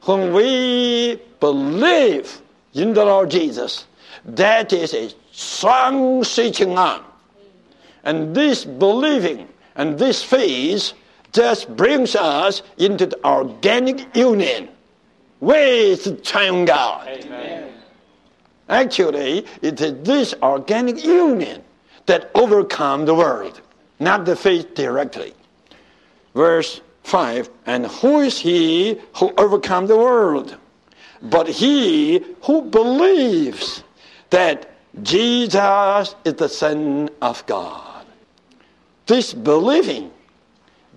When 0.04 0.34
we 0.34 1.20
believe 1.40 2.42
in 2.74 2.94
the 2.94 3.06
Lord 3.06 3.30
Jesus, 3.30 3.86
that 4.26 4.74
is 4.74 4.94
a 4.94 5.12
strong 5.32 6.24
switching 6.24 6.78
on. 6.78 7.04
And 8.04 8.36
this 8.36 8.66
believing 8.66 9.48
and 9.76 9.98
this 9.98 10.24
faith 10.24 10.94
just 11.32 11.76
brings 11.76 12.16
us 12.16 12.62
into 12.78 13.06
the 13.06 13.26
organic 13.26 14.16
union 14.16 14.70
with 15.40 16.04
the 16.04 16.16
triune 16.18 16.66
God. 16.66 17.08
Amen. 17.08 17.74
Actually, 18.70 19.46
it 19.62 19.82
is 19.82 20.04
this 20.04 20.34
organic 20.42 21.04
union 21.04 21.62
that 22.06 22.32
overcomes 22.36 23.06
the 23.06 23.16
world, 23.16 23.62
not 24.00 24.26
the 24.26 24.36
faith 24.36 24.74
directly. 24.76 25.34
Verse 26.34 26.82
5 27.04 27.50
And 27.66 27.88
who 27.88 28.22
is 28.22 28.40
he 28.40 29.00
who 29.16 29.34
overcomes 29.38 29.90
the 29.90 29.98
world? 29.98 30.56
But 31.22 31.48
he 31.48 32.24
who 32.44 32.64
believes 32.64 33.84
that 34.30 34.72
Jesus 35.04 36.16
is 36.26 36.34
the 36.34 36.50
Son 36.50 37.10
of 37.22 37.46
God. 37.46 38.06
This 39.06 39.34
believing 39.34 40.12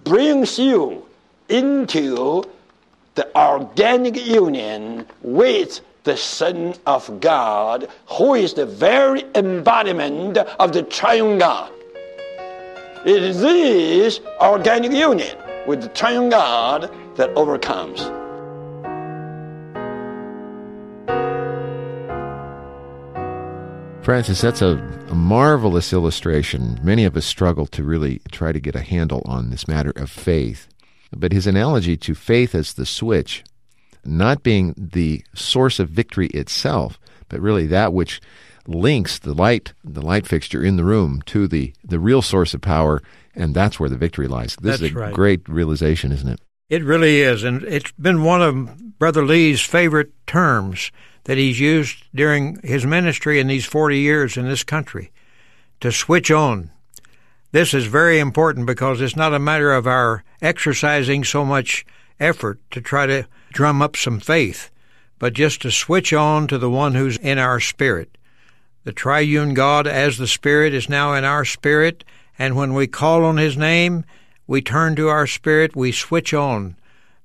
brings 0.04 0.58
you 0.58 1.04
into 1.48 2.44
the 3.14 3.36
organic 3.36 4.16
union 4.26 5.06
with 5.22 5.80
the 6.04 6.16
Son 6.16 6.74
of 6.86 7.20
God, 7.20 7.88
who 8.06 8.34
is 8.34 8.54
the 8.54 8.66
very 8.66 9.24
embodiment 9.34 10.36
of 10.36 10.72
the 10.72 10.82
triune 10.82 11.38
God. 11.38 11.72
It 13.06 13.22
is 13.22 13.40
this 13.40 14.20
organic 14.40 14.92
union 14.92 15.36
with 15.66 15.82
the 15.82 15.88
triune 15.88 16.30
God 16.30 16.90
that 17.16 17.30
overcomes. 17.30 18.10
Francis, 24.04 24.42
that's 24.42 24.60
a, 24.60 24.76
a, 25.08 25.14
marvelous 25.14 25.90
illustration. 25.94 26.78
Many 26.82 27.06
of 27.06 27.16
us 27.16 27.24
struggle 27.24 27.64
to 27.68 27.82
really 27.82 28.20
try 28.30 28.52
to 28.52 28.60
get 28.60 28.76
a 28.76 28.82
handle 28.82 29.22
on 29.24 29.48
this 29.48 29.66
matter 29.66 29.92
of 29.96 30.10
faith. 30.10 30.68
But 31.10 31.32
his 31.32 31.46
analogy 31.46 31.96
to 31.96 32.14
faith 32.14 32.54
as 32.54 32.74
the 32.74 32.84
switch, 32.84 33.44
not 34.04 34.42
being 34.42 34.74
the 34.76 35.24
source 35.34 35.78
of 35.78 35.88
victory 35.88 36.26
itself, 36.28 36.98
but 37.30 37.40
really 37.40 37.66
that 37.68 37.94
which 37.94 38.20
links 38.66 39.18
the 39.18 39.32
light, 39.32 39.72
the 39.82 40.02
light 40.02 40.26
fixture 40.26 40.62
in 40.62 40.76
the 40.76 40.84
room 40.84 41.22
to 41.26 41.48
the, 41.48 41.72
the 41.82 41.98
real 41.98 42.20
source 42.20 42.52
of 42.52 42.60
power, 42.60 43.00
and 43.34 43.54
that's 43.54 43.80
where 43.80 43.88
the 43.88 43.96
victory 43.96 44.28
lies. 44.28 44.54
This 44.60 44.80
That's 44.80 44.82
is 44.82 44.90
a 44.90 45.00
right. 45.00 45.14
great 45.14 45.48
realization, 45.48 46.12
isn't 46.12 46.28
it? 46.28 46.40
It 46.68 46.84
really 46.84 47.22
is, 47.22 47.42
and 47.42 47.62
it's 47.62 47.92
been 47.92 48.22
one 48.22 48.42
of 48.42 48.98
Brother 48.98 49.24
Lee's 49.24 49.62
favorite 49.62 50.12
terms 50.26 50.92
that 51.24 51.38
he's 51.38 51.58
used 51.58 52.04
during 52.14 52.58
his 52.62 52.86
ministry 52.86 53.40
in 53.40 53.46
these 53.46 53.64
40 53.64 53.98
years 53.98 54.36
in 54.36 54.46
this 54.46 54.64
country 54.64 55.10
to 55.80 55.90
switch 55.90 56.30
on. 56.30 56.70
This 57.52 57.74
is 57.74 57.86
very 57.86 58.18
important 58.18 58.66
because 58.66 59.00
it's 59.00 59.16
not 59.16 59.34
a 59.34 59.38
matter 59.38 59.72
of 59.72 59.86
our 59.86 60.24
exercising 60.42 61.24
so 61.24 61.44
much 61.44 61.86
effort 62.18 62.58
to 62.70 62.80
try 62.80 63.06
to 63.06 63.26
drum 63.52 63.80
up 63.80 63.96
some 63.96 64.20
faith, 64.20 64.70
but 65.18 65.32
just 65.32 65.62
to 65.62 65.70
switch 65.70 66.12
on 66.12 66.46
to 66.48 66.58
the 66.58 66.70
one 66.70 66.94
who's 66.94 67.16
in 67.16 67.38
our 67.38 67.60
spirit. 67.60 68.18
The 68.84 68.92
triune 68.92 69.54
God 69.54 69.86
as 69.86 70.18
the 70.18 70.26
Spirit 70.26 70.74
is 70.74 70.90
now 70.90 71.14
in 71.14 71.24
our 71.24 71.44
spirit, 71.44 72.04
and 72.38 72.54
when 72.54 72.74
we 72.74 72.86
call 72.86 73.24
on 73.24 73.38
His 73.38 73.56
name, 73.56 74.04
we 74.46 74.60
turn 74.60 74.94
to 74.96 75.08
our 75.08 75.26
spirit, 75.26 75.74
we 75.74 75.90
switch 75.90 76.34
on 76.34 76.76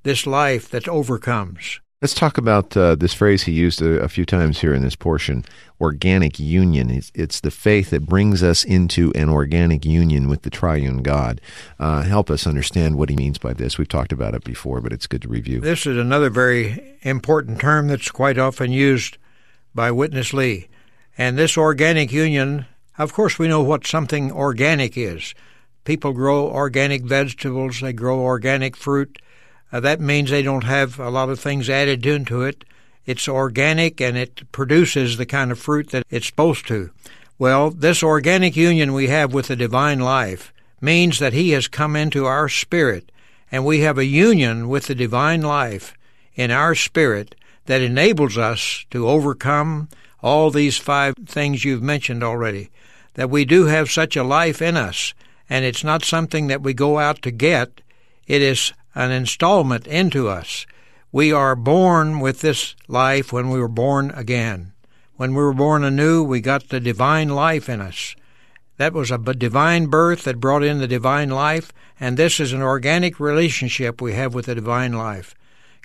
this 0.03 0.25
life 0.25 0.69
that 0.69 0.87
overcomes. 0.87 1.81
Let's 2.01 2.13
talk 2.13 2.37
about 2.37 2.77
uh, 2.77 2.95
this 2.95 3.13
phrase 3.13 3.43
he 3.43 3.51
used 3.51 3.81
a, 3.81 3.99
a, 3.99 4.07
few 4.07 4.25
times 4.25 4.61
here 4.61 4.73
in 4.73 4.81
this 4.81 4.95
portion 4.95 5.43
organic 5.81 6.39
union. 6.39 6.89
It's, 6.89 7.11
it's, 7.13 7.41
the 7.41 7.51
faith 7.51 7.89
that 7.89 8.05
brings 8.05 8.41
us 8.41 8.63
into 8.63 9.11
an 9.15 9.27
organic 9.27 9.83
union 9.83 10.29
with 10.29 10.43
the 10.43 10.49
triune 10.49 11.03
God. 11.03 11.41
Uh, 11.77 12.03
help 12.03 12.29
us 12.29 12.47
understand 12.47 12.97
what 12.97 13.09
he 13.09 13.17
means 13.17 13.37
by 13.37 13.51
this. 13.51 13.77
We've 13.77 13.85
talked 13.85 14.13
about 14.13 14.33
it 14.33 14.45
before, 14.45 14.79
but 14.79 14.93
it's 14.93 15.07
good 15.07 15.23
to 15.23 15.27
review. 15.27 15.59
This 15.59 15.85
is 15.85 15.97
another 15.97 16.29
very 16.29 16.95
important 17.01 17.59
term 17.59 17.89
that's 17.89 18.11
quite 18.11 18.37
often 18.37 18.71
used 18.71 19.17
by 19.75 19.91
Witness 19.91 20.31
Lee. 20.31 20.69
And 21.17 21.37
this 21.37 21.57
organic 21.57 22.13
union, 22.13 22.65
of 22.97 23.11
course, 23.11 23.37
we 23.37 23.49
know 23.49 23.61
what 23.61 23.85
something 23.85 24.31
organic 24.31 24.97
is. 24.97 25.35
People 25.83 26.13
grow 26.13 26.47
organic 26.47 27.03
vegetables, 27.03 27.81
they 27.81 27.91
grow 27.91 28.21
organic 28.21 28.77
fruit. 28.77 29.19
Uh, 29.71 29.79
that 29.79 29.99
means 29.99 30.29
they 30.29 30.41
don't 30.41 30.63
have 30.63 30.99
a 30.99 31.09
lot 31.09 31.29
of 31.29 31.39
things 31.39 31.69
added 31.69 32.05
into 32.05 32.41
it. 32.41 32.65
It's 33.05 33.27
organic 33.27 34.01
and 34.01 34.17
it 34.17 34.51
produces 34.51 35.17
the 35.17 35.25
kind 35.25 35.51
of 35.51 35.59
fruit 35.59 35.89
that 35.91 36.05
it's 36.09 36.27
supposed 36.27 36.67
to. 36.67 36.91
Well, 37.37 37.71
this 37.71 38.03
organic 38.03 38.55
union 38.55 38.93
we 38.93 39.07
have 39.07 39.33
with 39.33 39.47
the 39.47 39.55
divine 39.55 39.99
life 39.99 40.53
means 40.81 41.19
that 41.19 41.33
He 41.33 41.51
has 41.51 41.67
come 41.67 41.95
into 41.95 42.25
our 42.25 42.49
spirit 42.49 43.11
and 43.51 43.65
we 43.65 43.79
have 43.81 43.97
a 43.97 44.05
union 44.05 44.69
with 44.69 44.87
the 44.87 44.95
divine 44.95 45.41
life 45.41 45.93
in 46.35 46.51
our 46.51 46.75
spirit 46.75 47.35
that 47.65 47.81
enables 47.81 48.37
us 48.37 48.85
to 48.91 49.07
overcome 49.07 49.89
all 50.21 50.51
these 50.51 50.77
five 50.77 51.15
things 51.25 51.63
you've 51.63 51.83
mentioned 51.83 52.23
already. 52.23 52.69
That 53.15 53.29
we 53.29 53.45
do 53.45 53.65
have 53.65 53.91
such 53.91 54.15
a 54.15 54.23
life 54.23 54.61
in 54.61 54.77
us, 54.77 55.13
and 55.49 55.65
it's 55.65 55.83
not 55.83 56.03
something 56.03 56.47
that 56.47 56.61
we 56.61 56.73
go 56.73 56.99
out 56.99 57.21
to 57.23 57.31
get, 57.31 57.81
it 58.27 58.41
is 58.41 58.73
an 58.95 59.11
installment 59.11 59.87
into 59.87 60.27
us. 60.27 60.65
We 61.11 61.31
are 61.31 61.55
born 61.55 62.19
with 62.19 62.41
this 62.41 62.75
life 62.87 63.33
when 63.33 63.49
we 63.49 63.59
were 63.59 63.67
born 63.67 64.11
again. 64.11 64.73
When 65.15 65.31
we 65.31 65.41
were 65.41 65.53
born 65.53 65.83
anew, 65.83 66.23
we 66.23 66.39
got 66.39 66.69
the 66.69 66.79
divine 66.79 67.29
life 67.29 67.67
in 67.67 67.81
us. 67.81 68.15
That 68.77 68.93
was 68.93 69.11
a 69.11 69.17
divine 69.17 69.87
birth 69.87 70.23
that 70.23 70.39
brought 70.39 70.63
in 70.63 70.77
the 70.77 70.87
divine 70.87 71.29
life, 71.29 71.73
and 71.99 72.15
this 72.15 72.39
is 72.39 72.53
an 72.53 72.61
organic 72.61 73.19
relationship 73.19 74.01
we 74.01 74.13
have 74.13 74.33
with 74.33 74.45
the 74.45 74.55
divine 74.55 74.93
life. 74.93 75.35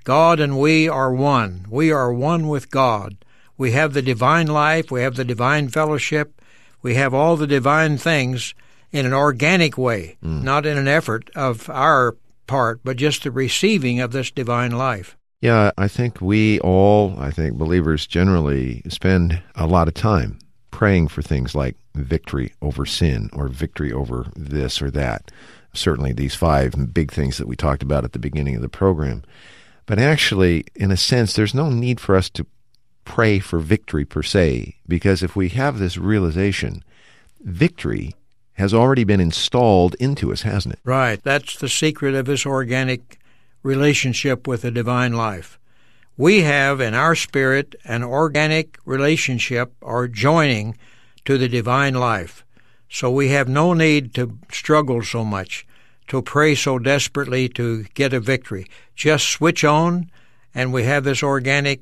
God 0.04 0.38
and 0.38 0.60
we 0.60 0.88
are 0.88 1.12
one. 1.12 1.66
We 1.68 1.90
are 1.90 2.12
one 2.12 2.46
with 2.46 2.70
God. 2.70 3.16
We 3.56 3.72
have 3.72 3.94
the 3.94 4.02
divine 4.02 4.46
life, 4.46 4.90
we 4.90 5.02
have 5.02 5.16
the 5.16 5.24
divine 5.24 5.68
fellowship, 5.68 6.40
we 6.82 6.94
have 6.94 7.14
all 7.14 7.36
the 7.36 7.46
divine 7.46 7.98
things 7.98 8.54
in 8.92 9.06
an 9.06 9.12
organic 9.12 9.78
way, 9.78 10.16
mm. 10.22 10.42
not 10.42 10.66
in 10.66 10.76
an 10.76 10.86
effort 10.86 11.30
of 11.34 11.70
our 11.70 12.16
part, 12.46 12.80
but 12.84 12.96
just 12.96 13.22
the 13.22 13.30
receiving 13.30 14.00
of 14.00 14.12
this 14.12 14.30
divine 14.30 14.72
life. 14.72 15.16
Yeah, 15.40 15.72
I 15.76 15.88
think 15.88 16.20
we 16.20 16.58
all, 16.60 17.14
I 17.18 17.30
think 17.30 17.58
believers 17.58 18.06
generally 18.06 18.82
spend 18.88 19.42
a 19.54 19.66
lot 19.66 19.88
of 19.88 19.94
time 19.94 20.38
praying 20.70 21.08
for 21.08 21.22
things 21.22 21.54
like 21.54 21.76
victory 21.94 22.52
over 22.62 22.86
sin 22.86 23.30
or 23.32 23.48
victory 23.48 23.92
over 23.92 24.26
this 24.34 24.80
or 24.80 24.90
that. 24.90 25.30
Certainly, 25.74 26.12
these 26.12 26.34
five 26.34 26.94
big 26.94 27.12
things 27.12 27.36
that 27.36 27.46
we 27.48 27.56
talked 27.56 27.82
about 27.82 28.04
at 28.04 28.12
the 28.12 28.18
beginning 28.18 28.56
of 28.56 28.62
the 28.62 28.68
program. 28.68 29.22
But 29.86 29.98
actually, 29.98 30.64
in 30.74 30.90
a 30.90 30.96
sense, 30.96 31.34
there's 31.34 31.54
no 31.54 31.68
need 31.68 32.00
for 32.00 32.16
us 32.16 32.30
to 32.30 32.46
pray 33.04 33.38
for 33.38 33.58
victory 33.58 34.04
per 34.04 34.22
se, 34.22 34.76
because 34.88 35.22
if 35.22 35.36
we 35.36 35.50
have 35.50 35.78
this 35.78 35.98
realization, 35.98 36.82
victory 37.40 38.14
has 38.54 38.72
already 38.72 39.04
been 39.04 39.20
installed 39.20 39.94
into 40.00 40.32
us, 40.32 40.42
hasn't 40.42 40.74
it? 40.74 40.80
Right. 40.84 41.22
That's 41.22 41.56
the 41.56 41.68
secret 41.68 42.14
of 42.14 42.26
this 42.26 42.46
organic 42.46 43.18
relationship 43.62 44.46
with 44.46 44.62
the 44.62 44.70
divine 44.70 45.12
life. 45.12 45.58
We 46.16 46.42
have 46.42 46.80
in 46.80 46.94
our 46.94 47.16
spirit 47.16 47.74
an 47.84 48.04
organic 48.04 48.78
relationship 48.84 49.74
or 49.80 50.06
joining 50.06 50.76
to 51.24 51.36
the 51.38 51.48
divine 51.48 51.94
life. 51.94 52.44
So 52.88 53.10
we 53.10 53.30
have 53.30 53.48
no 53.48 53.72
need 53.72 54.14
to 54.14 54.38
struggle 54.52 55.02
so 55.02 55.24
much, 55.24 55.66
to 56.08 56.22
pray 56.22 56.54
so 56.54 56.78
desperately 56.78 57.48
to 57.50 57.84
get 57.94 58.12
a 58.12 58.20
victory. 58.20 58.66
Just 58.94 59.28
switch 59.28 59.64
on, 59.64 60.10
and 60.54 60.72
we 60.72 60.84
have 60.84 61.02
this 61.02 61.22
organic 61.22 61.80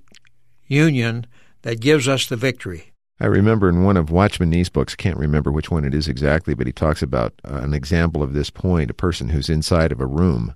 union 0.66 1.26
that 1.62 1.80
gives 1.80 2.08
us 2.08 2.26
the 2.26 2.36
victory. 2.36 2.91
I 3.22 3.26
remember 3.26 3.68
in 3.68 3.84
one 3.84 3.96
of 3.96 4.10
Watchman 4.10 4.50
Nee's 4.50 4.68
books, 4.68 4.94
can't 4.94 5.16
remember 5.16 5.50
which 5.50 5.70
one 5.70 5.84
it 5.84 5.94
is 5.94 6.08
exactly, 6.08 6.54
but 6.54 6.66
he 6.66 6.72
talks 6.72 7.02
about 7.02 7.32
uh, 7.44 7.58
an 7.58 7.72
example 7.72 8.22
of 8.22 8.32
this 8.32 8.50
point 8.50 8.90
a 8.90 8.94
person 8.94 9.30
who's 9.30 9.48
inside 9.48 9.92
of 9.92 10.00
a 10.00 10.06
room 10.06 10.54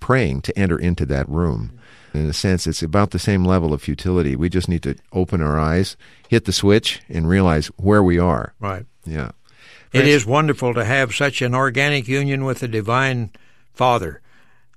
praying 0.00 0.42
to 0.42 0.58
enter 0.58 0.78
into 0.78 1.06
that 1.06 1.28
room 1.28 1.78
in 2.14 2.26
a 2.26 2.32
sense, 2.32 2.66
it's 2.66 2.82
about 2.82 3.10
the 3.10 3.18
same 3.18 3.44
level 3.44 3.72
of 3.72 3.82
futility. 3.82 4.36
We 4.36 4.48
just 4.48 4.68
need 4.68 4.82
to 4.84 4.96
open 5.12 5.40
our 5.40 5.58
eyes, 5.58 5.96
hit 6.28 6.44
the 6.44 6.52
switch, 6.52 7.00
and 7.08 7.28
realize 7.28 7.68
where 7.76 8.02
we 8.02 8.18
are. 8.18 8.54
Right. 8.60 8.86
Yeah. 9.04 9.32
It 9.92 10.06
is 10.06 10.26
wonderful 10.26 10.74
to 10.74 10.84
have 10.84 11.14
such 11.14 11.40
an 11.40 11.54
organic 11.54 12.08
union 12.08 12.44
with 12.44 12.60
the 12.60 12.68
Divine 12.68 13.30
Father. 13.72 14.20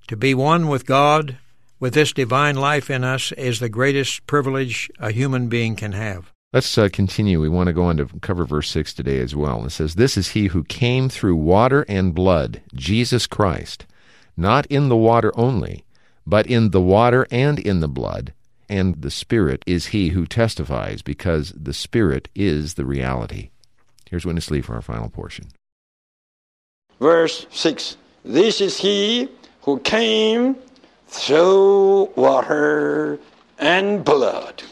To 0.08 0.16
be 0.16 0.34
one 0.34 0.68
with 0.68 0.86
God, 0.86 1.38
with 1.80 1.94
this 1.94 2.14
divine 2.14 2.56
life 2.56 2.90
in 2.90 3.04
us, 3.04 3.32
is 3.34 3.60
the 3.60 3.70
greatest 3.70 4.26
privilege 4.26 4.90
a 5.00 5.12
human 5.12 5.48
being 5.48 5.76
can 5.76 5.92
have. 5.92 6.32
Let's 6.54 6.78
uh, 6.78 6.90
continue. 6.92 7.40
We 7.40 7.50
want 7.50 7.68
to 7.68 7.74
go 7.74 7.84
on 7.84 7.98
to 7.98 8.08
cover 8.22 8.46
verse 8.46 8.70
6 8.70 8.94
today 8.94 9.20
as 9.20 9.36
well. 9.36 9.66
It 9.66 9.70
says, 9.70 9.96
This 9.96 10.18
is 10.18 10.30
he 10.30 10.48
who 10.48 10.64
came 10.66 11.08
through 11.08 11.38
water 11.38 11.86
and 11.88 12.14
blood, 12.14 12.62
Jesus 12.74 13.26
Christ, 13.26 13.86
not 14.36 14.66
in 14.68 14.90
the 14.90 14.98
water 14.98 15.32
only 15.36 15.86
but 16.26 16.48
in 16.48 16.72
the 16.72 16.82
water 16.82 17.28
and 17.32 17.60
in 17.60 17.80
the 17.80 17.88
blood, 17.88 18.34
and 18.70 19.02
the 19.02 19.12
Spirit 19.12 19.64
is 19.66 19.88
he 19.88 20.10
who 20.10 20.26
testifies, 20.26 21.02
because 21.02 21.52
the 21.52 21.74
Spirit 21.74 22.30
is 22.36 22.76
the 22.76 22.86
reality. 22.86 23.50
Here's 24.10 24.26
Witness 24.26 24.52
Lee 24.52 24.62
for 24.62 24.76
our 24.76 24.82
final 24.82 25.10
portion. 25.10 25.48
Verse 27.00 27.46
6 27.52 27.98
This 28.24 28.62
is 28.62 28.78
he 28.78 29.30
who 29.62 29.80
came 29.80 30.56
through 31.08 32.12
water 32.16 33.20
and 33.58 34.04
blood. 34.04 34.64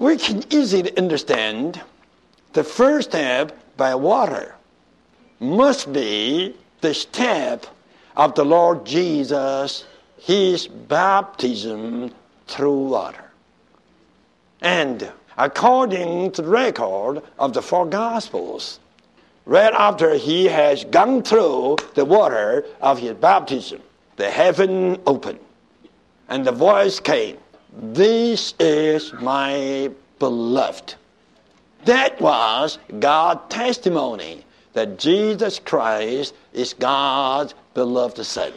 We 0.00 0.16
can 0.16 0.42
easily 0.48 0.96
understand 0.96 1.78
the 2.54 2.64
first 2.64 3.10
step 3.10 3.52
by 3.76 3.94
water 3.94 4.54
must 5.40 5.92
be 5.92 6.56
the 6.80 6.94
step 6.94 7.66
of 8.16 8.34
the 8.34 8.42
Lord 8.46 8.86
Jesus 8.86 9.84
his 10.18 10.66
baptism 10.66 12.14
through 12.46 12.78
water. 12.78 13.30
And 14.62 15.12
according 15.36 16.32
to 16.32 16.40
the 16.40 16.48
record 16.48 17.22
of 17.38 17.52
the 17.52 17.60
four 17.60 17.84
Gospels, 17.84 18.80
right 19.44 19.74
after 19.74 20.14
he 20.14 20.46
has 20.46 20.82
gone 20.84 21.22
through 21.22 21.76
the 21.94 22.06
water 22.06 22.64
of 22.80 22.98
his 22.98 23.12
baptism, 23.12 23.82
the 24.16 24.30
heaven 24.30 24.98
opened, 25.06 25.40
and 26.30 26.46
the 26.46 26.52
voice 26.52 26.98
came, 27.00 27.36
This 27.72 28.54
is 28.58 29.12
my 29.14 29.90
beloved. 30.18 30.94
That 31.84 32.20
was 32.20 32.78
God's 32.98 33.40
testimony 33.48 34.44
that 34.72 34.98
Jesus 34.98 35.58
Christ 35.58 36.34
is 36.52 36.74
God's 36.74 37.54
beloved 37.74 38.24
Son. 38.24 38.52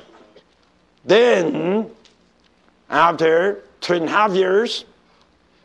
Then, 1.05 1.89
after 2.89 3.63
three 3.81 3.97
and 3.97 4.07
a 4.07 4.11
half 4.11 4.31
years, 4.33 4.85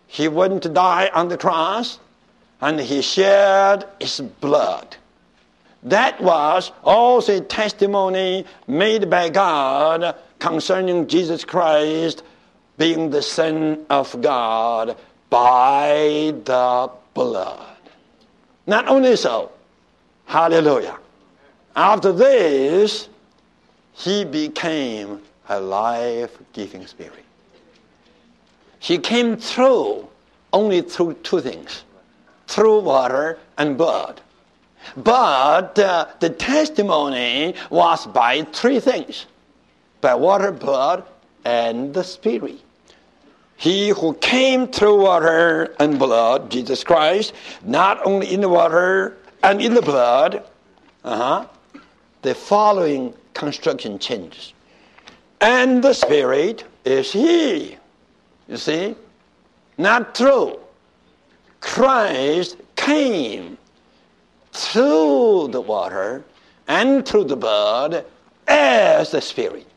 he 0.06 0.28
went 0.28 0.62
to 0.62 0.68
die 0.68 1.10
on 1.12 1.28
the 1.28 1.36
cross 1.36 1.98
and 2.60 2.80
he 2.80 3.02
shed 3.02 3.86
his 4.00 4.20
blood. 4.20 4.96
That 5.84 6.20
was 6.20 6.72
also 6.82 7.36
a 7.36 7.40
testimony 7.40 8.44
made 8.66 9.08
by 9.08 9.28
God 9.28 10.16
concerning 10.38 11.06
Jesus 11.06 11.44
Christ 11.44 12.22
being 12.78 13.10
the 13.10 13.22
Son 13.22 13.84
of 13.90 14.20
God 14.22 14.96
by 15.28 16.32
the 16.44 16.90
blood. 17.12 17.76
Not 18.66 18.88
only 18.88 19.16
so, 19.16 19.52
hallelujah. 20.26 20.98
After 21.76 22.12
this, 22.12 23.08
he 23.92 24.24
became 24.24 25.20
a 25.48 25.60
life 25.60 26.38
giving 26.52 26.86
spirit. 26.86 27.24
He 28.78 28.98
came 28.98 29.36
through 29.36 30.08
only 30.52 30.82
through 30.82 31.14
two 31.22 31.40
things 31.40 31.84
through 32.48 32.80
water 32.80 33.38
and 33.58 33.76
blood. 33.76 34.20
But 34.96 35.78
uh, 35.78 36.06
the 36.18 36.30
testimony 36.30 37.54
was 37.70 38.06
by 38.06 38.42
three 38.42 38.80
things 38.80 39.26
by 40.00 40.14
water, 40.14 40.52
blood, 40.52 41.04
and 41.44 41.92
the 41.92 42.04
Spirit. 42.04 42.60
He 43.58 43.88
who 43.88 44.14
came 44.14 44.68
through 44.68 45.02
water 45.02 45.74
and 45.80 45.98
blood, 45.98 46.48
Jesus 46.48 46.84
Christ, 46.84 47.34
not 47.64 48.04
only 48.06 48.32
in 48.32 48.40
the 48.40 48.48
water 48.48 49.18
and 49.42 49.60
in 49.60 49.74
the 49.74 49.82
blood, 49.82 50.44
uh-huh, 51.04 51.44
the 52.22 52.36
following 52.36 53.12
construction 53.34 53.98
changes 53.98 54.52
and 55.40 55.82
the 55.82 55.92
Spirit 55.92 56.64
is 56.84 57.12
He. 57.12 57.76
You 58.48 58.56
see? 58.56 58.94
Not 59.76 60.16
through. 60.16 60.58
Christ 61.60 62.56
came 62.76 63.58
through 64.52 65.48
the 65.50 65.60
water 65.60 66.24
and 66.66 67.06
through 67.06 67.24
the 67.24 67.36
blood 67.36 68.04
as 68.46 69.10
the 69.10 69.20
Spirit. 69.20 69.67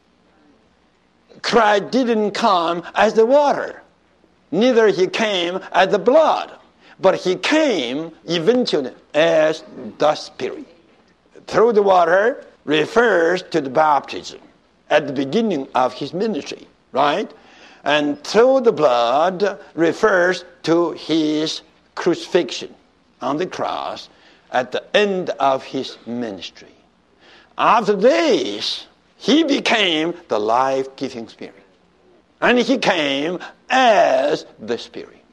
Christ 1.41 1.91
didn't 1.91 2.32
come 2.32 2.84
as 2.95 3.13
the 3.13 3.25
water. 3.25 3.82
neither 4.51 4.88
he 4.89 5.08
came 5.08 5.60
as 5.71 5.88
the 5.89 5.99
blood, 5.99 6.51
but 6.99 7.15
he 7.15 7.36
came 7.36 8.12
eventually 8.25 8.91
as 9.13 9.63
the 9.97 10.13
Spirit. 10.15 10.65
Through 11.47 11.73
the 11.73 11.82
water 11.82 12.45
refers 12.65 13.43
to 13.43 13.62
the 13.62 13.69
baptism 13.69 14.39
at 14.89 15.08
the 15.08 15.13
beginning 15.13 15.67
of 15.73 15.93
his 15.93 16.13
ministry, 16.13 16.67
right? 16.91 17.32
And 17.84 18.21
through 18.23 18.62
the 18.62 18.71
blood 18.71 19.60
refers 19.73 20.45
to 20.63 20.91
his 20.91 21.62
crucifixion 21.95 22.73
on 23.21 23.38
the 23.38 23.47
cross 23.47 24.10
at 24.51 24.71
the 24.71 24.84
end 24.95 25.32
of 25.39 25.63
his 25.63 25.97
ministry. 26.06 26.75
After 27.58 27.95
this, 27.95 28.86
he 29.21 29.43
became 29.43 30.15
the 30.29 30.39
life 30.39 30.95
giving 30.95 31.27
Spirit. 31.27 31.63
And 32.41 32.57
he 32.57 32.79
came 32.79 33.38
as 33.69 34.47
the 34.57 34.79
Spirit. 34.79 35.23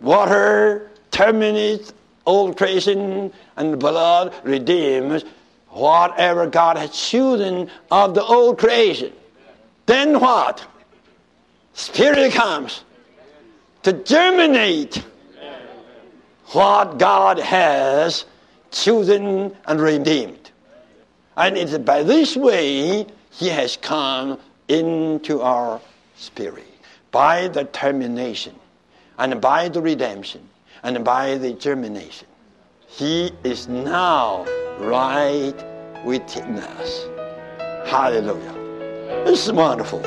Water 0.00 0.92
terminates 1.10 1.92
old 2.24 2.56
creation, 2.56 3.32
and 3.56 3.80
blood 3.80 4.32
redeems 4.44 5.24
whatever 5.70 6.46
God 6.46 6.76
has 6.76 6.90
chosen 6.90 7.68
of 7.90 8.14
the 8.14 8.22
old 8.22 8.58
creation. 8.58 9.12
Then 9.86 10.20
what? 10.20 10.64
Spirit 11.72 12.32
comes 12.32 12.84
to 13.82 13.92
germinate 13.92 15.02
what 16.52 16.96
God 16.98 17.40
has 17.40 18.24
chosen 18.70 19.56
and 19.66 19.80
redeemed. 19.80 20.39
And 21.36 21.56
it's 21.56 21.76
by 21.78 22.02
this 22.02 22.36
way 22.36 23.06
He 23.30 23.48
has 23.48 23.76
come 23.76 24.38
into 24.68 25.40
our 25.40 25.80
spirit 26.16 26.66
by 27.10 27.48
the 27.48 27.64
termination 27.64 28.54
and 29.18 29.40
by 29.40 29.68
the 29.68 29.80
redemption 29.80 30.48
and 30.82 31.04
by 31.04 31.36
the 31.38 31.52
germination. 31.52 32.26
He 32.86 33.32
is 33.44 33.68
now 33.68 34.44
right 34.78 35.54
within 36.04 36.58
us. 36.58 37.06
Hallelujah. 37.88 39.24
This 39.24 39.46
is 39.46 39.52
wonderful. 39.52 40.00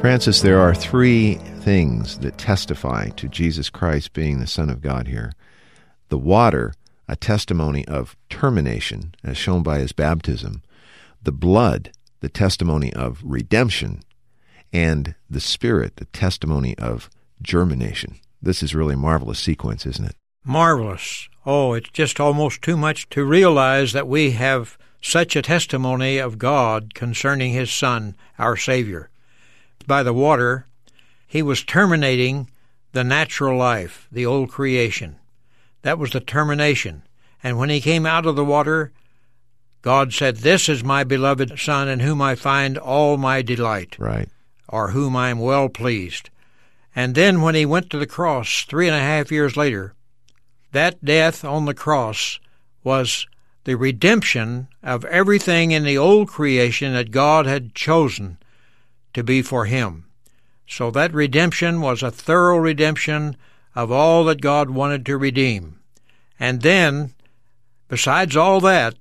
Francis, 0.00 0.42
there 0.42 0.58
are 0.58 0.74
three 0.74 1.36
things 1.60 2.18
that 2.18 2.36
testify 2.36 3.10
to 3.10 3.28
Jesus 3.28 3.70
Christ 3.70 4.12
being 4.12 4.40
the 4.40 4.48
Son 4.48 4.68
of 4.68 4.82
God 4.82 5.06
here. 5.06 5.32
The 6.12 6.18
water, 6.18 6.74
a 7.08 7.16
testimony 7.16 7.88
of 7.88 8.18
termination, 8.28 9.14
as 9.24 9.38
shown 9.38 9.62
by 9.62 9.78
his 9.78 9.92
baptism. 9.92 10.60
The 11.22 11.32
blood, 11.32 11.90
the 12.20 12.28
testimony 12.28 12.92
of 12.92 13.22
redemption. 13.24 14.02
And 14.74 15.14
the 15.30 15.40
Spirit, 15.40 15.96
the 15.96 16.04
testimony 16.04 16.76
of 16.76 17.08
germination. 17.40 18.18
This 18.42 18.62
is 18.62 18.74
really 18.74 18.92
a 18.92 18.98
marvelous 18.98 19.38
sequence, 19.38 19.86
isn't 19.86 20.04
it? 20.04 20.16
Marvelous. 20.44 21.30
Oh, 21.46 21.72
it's 21.72 21.88
just 21.88 22.20
almost 22.20 22.60
too 22.60 22.76
much 22.76 23.08
to 23.08 23.24
realize 23.24 23.94
that 23.94 24.06
we 24.06 24.32
have 24.32 24.76
such 25.00 25.34
a 25.34 25.40
testimony 25.40 26.18
of 26.18 26.38
God 26.38 26.92
concerning 26.92 27.54
His 27.54 27.72
Son, 27.72 28.16
our 28.38 28.58
Savior 28.58 29.08
by 29.86 30.02
the 30.02 30.12
water, 30.12 30.66
he 31.26 31.40
was 31.40 31.64
terminating 31.64 32.50
the 32.92 33.02
natural 33.02 33.56
life, 33.56 34.06
the 34.12 34.26
old 34.26 34.50
creation. 34.50 35.16
That 35.82 35.98
was 35.98 36.10
the 36.10 36.20
termination. 36.20 37.02
And 37.42 37.58
when 37.58 37.70
he 37.70 37.80
came 37.80 38.06
out 38.06 38.26
of 38.26 38.36
the 38.36 38.44
water, 38.44 38.92
God 39.82 40.12
said, 40.12 40.38
This 40.38 40.68
is 40.68 40.84
my 40.84 41.04
beloved 41.04 41.58
Son, 41.58 41.88
in 41.88 42.00
whom 42.00 42.22
I 42.22 42.36
find 42.36 42.78
all 42.78 43.16
my 43.16 43.42
delight. 43.42 43.96
Right. 43.98 44.28
Or 44.68 44.92
whom 44.92 45.16
I 45.16 45.28
am 45.28 45.40
well 45.40 45.68
pleased. 45.68 46.30
And 46.94 47.14
then 47.14 47.42
when 47.42 47.54
he 47.54 47.66
went 47.66 47.90
to 47.90 47.98
the 47.98 48.06
cross 48.06 48.62
three 48.62 48.86
and 48.86 48.96
a 48.96 49.00
half 49.00 49.32
years 49.32 49.56
later, 49.56 49.94
that 50.72 51.04
death 51.04 51.44
on 51.44 51.64
the 51.64 51.74
cross 51.74 52.38
was 52.84 53.26
the 53.64 53.74
redemption 53.76 54.68
of 54.82 55.04
everything 55.06 55.70
in 55.70 55.84
the 55.84 55.98
old 55.98 56.28
creation 56.28 56.92
that 56.94 57.10
God 57.10 57.46
had 57.46 57.74
chosen 57.74 58.38
to 59.14 59.22
be 59.22 59.42
for 59.42 59.66
him. 59.66 60.04
So 60.66 60.90
that 60.90 61.12
redemption 61.12 61.80
was 61.80 62.02
a 62.02 62.10
thorough 62.10 62.56
redemption 62.56 63.36
of 63.74 63.90
all 63.90 64.24
that 64.24 64.40
God 64.40 64.70
wanted 64.70 65.06
to 65.06 65.16
redeem. 65.16 65.78
And 66.38 66.62
then, 66.62 67.14
besides 67.88 68.36
all 68.36 68.60
that, 68.60 68.94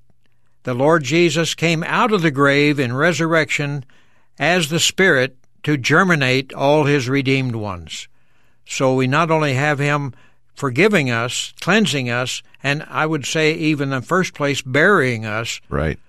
the 0.64 0.74
Lord 0.74 1.04
Jesus 1.04 1.56
came 1.56 1.84
out 1.84 2.12
of 2.14 2.22
the 2.22 2.32
grave 2.32 2.80
in 2.80 2.94
resurrection 2.94 3.84
as 4.38 4.70
the 4.70 4.80
Spirit 4.80 5.36
to 5.64 5.78
germinate 5.78 6.54
all 6.54 6.86
his 6.86 7.10
redeemed 7.10 7.56
ones. 7.56 8.08
So 8.66 8.96
we 8.96 9.08
not 9.08 9.32
only 9.32 9.54
have 9.54 9.80
him 9.80 10.14
forgiving 10.54 11.10
us, 11.10 11.54
cleansing 11.60 12.10
us, 12.10 12.44
and 12.62 12.86
I 12.88 13.06
would 13.06 13.26
say 13.26 13.54
even 13.54 13.92
in 13.92 14.02
the 14.02 14.06
first 14.06 14.34
place 14.34 14.62
burying 14.62 15.26
us 15.26 15.60
right. 15.70 16.00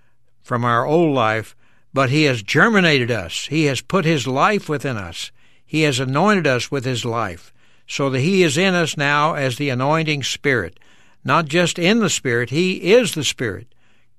from 0.42 0.64
our 0.64 0.84
old 0.84 1.14
life, 1.14 1.56
but 1.94 2.10
He 2.10 2.24
has 2.24 2.42
germinated 2.42 3.10
us. 3.10 3.46
He 3.46 3.64
has 3.64 3.80
put 3.80 4.04
His 4.04 4.26
life 4.26 4.68
within 4.68 4.96
us. 4.96 5.30
He 5.64 5.82
has 5.82 6.00
anointed 6.00 6.46
us 6.46 6.70
with 6.70 6.84
His 6.84 7.04
life, 7.04 7.52
so 7.92 8.08
that 8.08 8.20
He 8.20 8.42
is 8.42 8.56
in 8.56 8.72
us 8.72 8.96
now 8.96 9.34
as 9.34 9.58
the 9.58 9.68
anointing 9.68 10.22
Spirit. 10.22 10.80
Not 11.24 11.44
just 11.44 11.78
in 11.78 11.98
the 11.98 12.08
Spirit, 12.08 12.48
He 12.48 12.94
is 12.94 13.12
the 13.12 13.22
Spirit. 13.22 13.74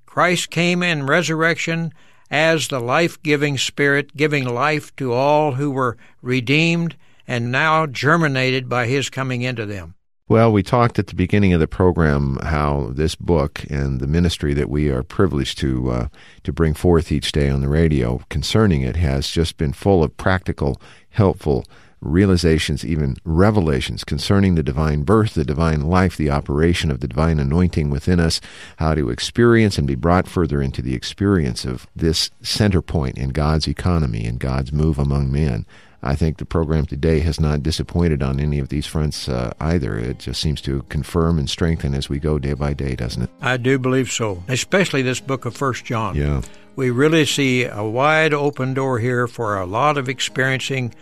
Christ 0.05 0.51
came 0.51 0.83
in 0.83 1.07
resurrection 1.07 1.91
as 2.29 2.67
the 2.67 2.79
life 2.79 3.19
giving 3.23 3.57
Spirit, 3.57 4.15
giving 4.15 4.45
life 4.45 4.95
to 4.97 5.12
all 5.12 5.53
who 5.53 5.71
were 5.71 5.97
redeemed 6.21 6.95
and 7.27 7.51
now 7.51 7.88
germinated 7.88 8.69
by 8.69 8.86
His 8.86 9.09
coming 9.09 9.41
into 9.41 9.65
them. 9.65 9.95
Well, 10.29 10.51
we 10.51 10.62
talked 10.62 10.99
at 10.99 11.07
the 11.07 11.15
beginning 11.15 11.51
of 11.53 11.59
the 11.59 11.67
program 11.67 12.38
how 12.43 12.91
this 12.93 13.15
book 13.15 13.65
and 13.71 13.99
the 13.99 14.07
ministry 14.07 14.53
that 14.53 14.69
we 14.69 14.89
are 14.89 15.01
privileged 15.01 15.57
to 15.59 15.89
uh, 15.89 16.07
to 16.43 16.53
bring 16.53 16.75
forth 16.75 17.12
each 17.12 17.31
day 17.31 17.49
on 17.49 17.62
the 17.62 17.69
radio 17.69 18.21
concerning 18.29 18.83
it 18.83 18.97
has 18.97 19.31
just 19.31 19.57
been 19.57 19.73
full 19.73 20.03
of 20.03 20.15
practical, 20.15 20.79
helpful 21.09 21.65
realizations, 22.03 22.85
even 22.85 23.15
revelations 23.23 24.03
concerning 24.03 24.55
the 24.55 24.63
divine 24.63 25.03
birth, 25.03 25.33
the 25.33 25.45
divine 25.45 25.81
life, 25.81 26.17
the 26.17 26.29
operation 26.29 26.91
of 26.91 26.99
the 26.99 27.07
divine 27.07 27.39
anointing 27.39 27.89
within 27.89 28.19
us, 28.19 28.41
how 28.77 28.93
to 28.93 29.09
experience 29.09 29.77
and 29.77 29.87
be 29.87 29.95
brought 29.95 30.27
further 30.27 30.61
into 30.61 30.81
the 30.81 30.93
experience 30.93 31.65
of 31.65 31.87
this 31.95 32.29
center 32.41 32.81
point 32.81 33.17
in 33.17 33.29
God's 33.29 33.67
economy 33.67 34.25
and 34.25 34.39
God's 34.39 34.71
move 34.71 34.99
among 34.99 35.31
men. 35.31 35.65
I 36.05 36.15
think 36.15 36.37
the 36.37 36.45
program 36.45 36.85
today 36.85 37.21
has 37.21 37.39
not 37.39 37.63
disappointed 37.63 38.21
on 38.21 38.41
any 38.41 38.59
of 38.59 38.67
these 38.67 38.85
fronts 38.85 39.29
uh, 39.29 39.53
either. 39.61 39.97
It 39.97 40.19
just 40.19 40.41
seems 40.41 40.59
to 40.61 40.81
confirm 40.89 41.39
and 41.39 41.49
strengthen 41.49 41.95
as 41.95 42.09
we 42.09 42.19
go 42.19 42.37
day 42.37 42.53
by 42.53 42.73
day, 42.73 42.95
doesn't 42.95 43.23
it? 43.23 43.29
I 43.41 43.55
do 43.55 43.79
believe 43.79 44.11
so, 44.11 44.43
especially 44.49 45.01
this 45.01 45.21
book 45.21 45.45
of 45.45 45.55
First 45.55 45.85
John. 45.85 46.15
Yeah. 46.15 46.41
We 46.75 46.89
really 46.89 47.25
see 47.25 47.63
a 47.63 47.83
wide 47.83 48.33
open 48.33 48.73
door 48.73 48.99
here 48.99 49.27
for 49.27 49.57
a 49.57 49.65
lot 49.65 49.97
of 49.97 50.09
experiencing 50.09 50.93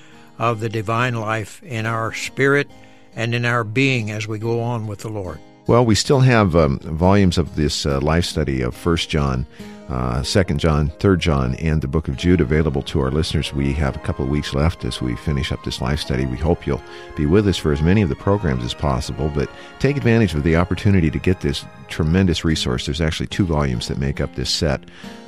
of 0.41 0.60
the 0.60 0.69
divine 0.69 1.13
life 1.13 1.62
in 1.62 1.86
our 1.86 2.12
spirit 2.13 2.67
and 3.15 3.36
in 3.36 3.45
our 3.45 3.63
being 3.63 4.10
as 4.10 4.27
we 4.27 4.39
go 4.39 4.60
on 4.60 4.88
with 4.88 4.99
the 4.99 5.10
Lord. 5.10 5.39
Well, 5.67 5.86
we 5.86 5.93
still 5.93 6.21
have 6.21 6.56
um, 6.56 6.80
volumes 6.80 7.38
of 7.38 7.56
this 7.56 7.86
uh, 7.86 8.01
life 8.01 8.25
study 8.25 8.62
of 8.62 8.75
First 8.75 9.08
John 9.08 9.45
uh, 9.91 10.23
Second 10.23 10.60
John, 10.60 10.88
Third 10.99 11.19
John, 11.19 11.56
and 11.56 11.82
the 11.82 11.88
Book 11.88 12.08
of 12.08 12.15
Jude 12.15 12.39
available 12.39 12.82
to 12.84 13.01
our 13.01 13.12
listeners. 13.12 13.54
We 13.54 13.73
have 13.73 13.97
a 13.97 13.99
couple 13.99 14.23
of 14.23 14.32
weeks 14.32 14.54
left 14.54 14.86
as 14.86 15.01
we 15.01 15.17
finish 15.17 15.51
up 15.51 15.62
this 15.65 15.82
life 15.82 15.99
study. 15.99 16.25
We 16.25 16.38
hope 16.38 16.65
you'll 16.65 16.82
be 17.17 17.25
with 17.25 17.45
us 17.45 17.58
for 17.58 17.73
as 17.73 17.82
many 17.82 18.01
of 18.01 18.08
the 18.08 18.15
programs 18.15 18.63
as 18.63 18.73
possible, 18.73 19.30
but 19.36 19.49
take 19.80 19.97
advantage 19.97 20.34
of 20.34 20.43
the 20.43 20.56
opportunity 20.56 21.12
to 21.12 21.19
get 21.19 21.41
this 21.41 21.65
tremendous 21.89 22.45
resource. 22.45 22.86
There's 22.86 23.01
actually 23.01 23.27
two 23.27 23.45
volumes 23.45 23.89
that 23.89 23.97
make 23.97 24.21
up 24.21 24.34
this 24.34 24.49
set, 24.49 24.82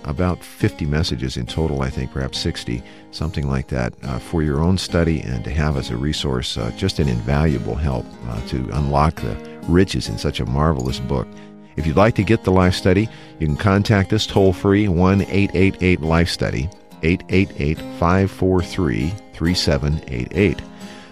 about 0.06 0.42
50 0.42 0.86
messages 0.86 1.36
in 1.36 1.46
total, 1.46 1.82
I 1.82 1.90
think, 1.90 2.14
perhaps 2.14 2.40
60, 2.40 2.82
something 3.12 3.50
like 3.50 3.68
that, 3.68 3.94
uh, 4.04 4.20
for 4.20 4.44
your 4.44 4.62
own 4.62 4.78
study 4.78 5.20
and 5.20 5.44
to 5.44 5.52
have 5.52 5.76
as 5.76 5.90
a 5.90 5.98
resource, 5.98 6.58
uh, 6.58 6.72
just 6.78 7.00
an 7.00 7.10
invaluable 7.10 7.76
help 7.76 8.06
uh, 8.30 8.40
to 8.48 8.70
unlock 8.74 9.16
the 9.18 9.36
riches 9.68 10.08
in 10.08 10.18
such 10.18 10.40
a 10.40 10.46
marvelous 10.46 11.00
book. 11.02 11.28
If 11.76 11.88
you'd 11.88 11.98
like 11.98 12.16
to 12.16 12.24
get 12.24 12.44
the 12.44 12.52
Life 12.52 12.76
Study, 12.76 13.10
you 13.40 13.48
can 13.48 13.58
contact 13.58 14.14
us 14.14 14.28
toll 14.28 14.54
free 14.54 14.88
1 14.88 15.22
888 15.22 16.02
Life 16.02 16.30
Study, 16.30 16.70
888 17.02 17.78
543 18.00 19.10
3788. 19.34 20.62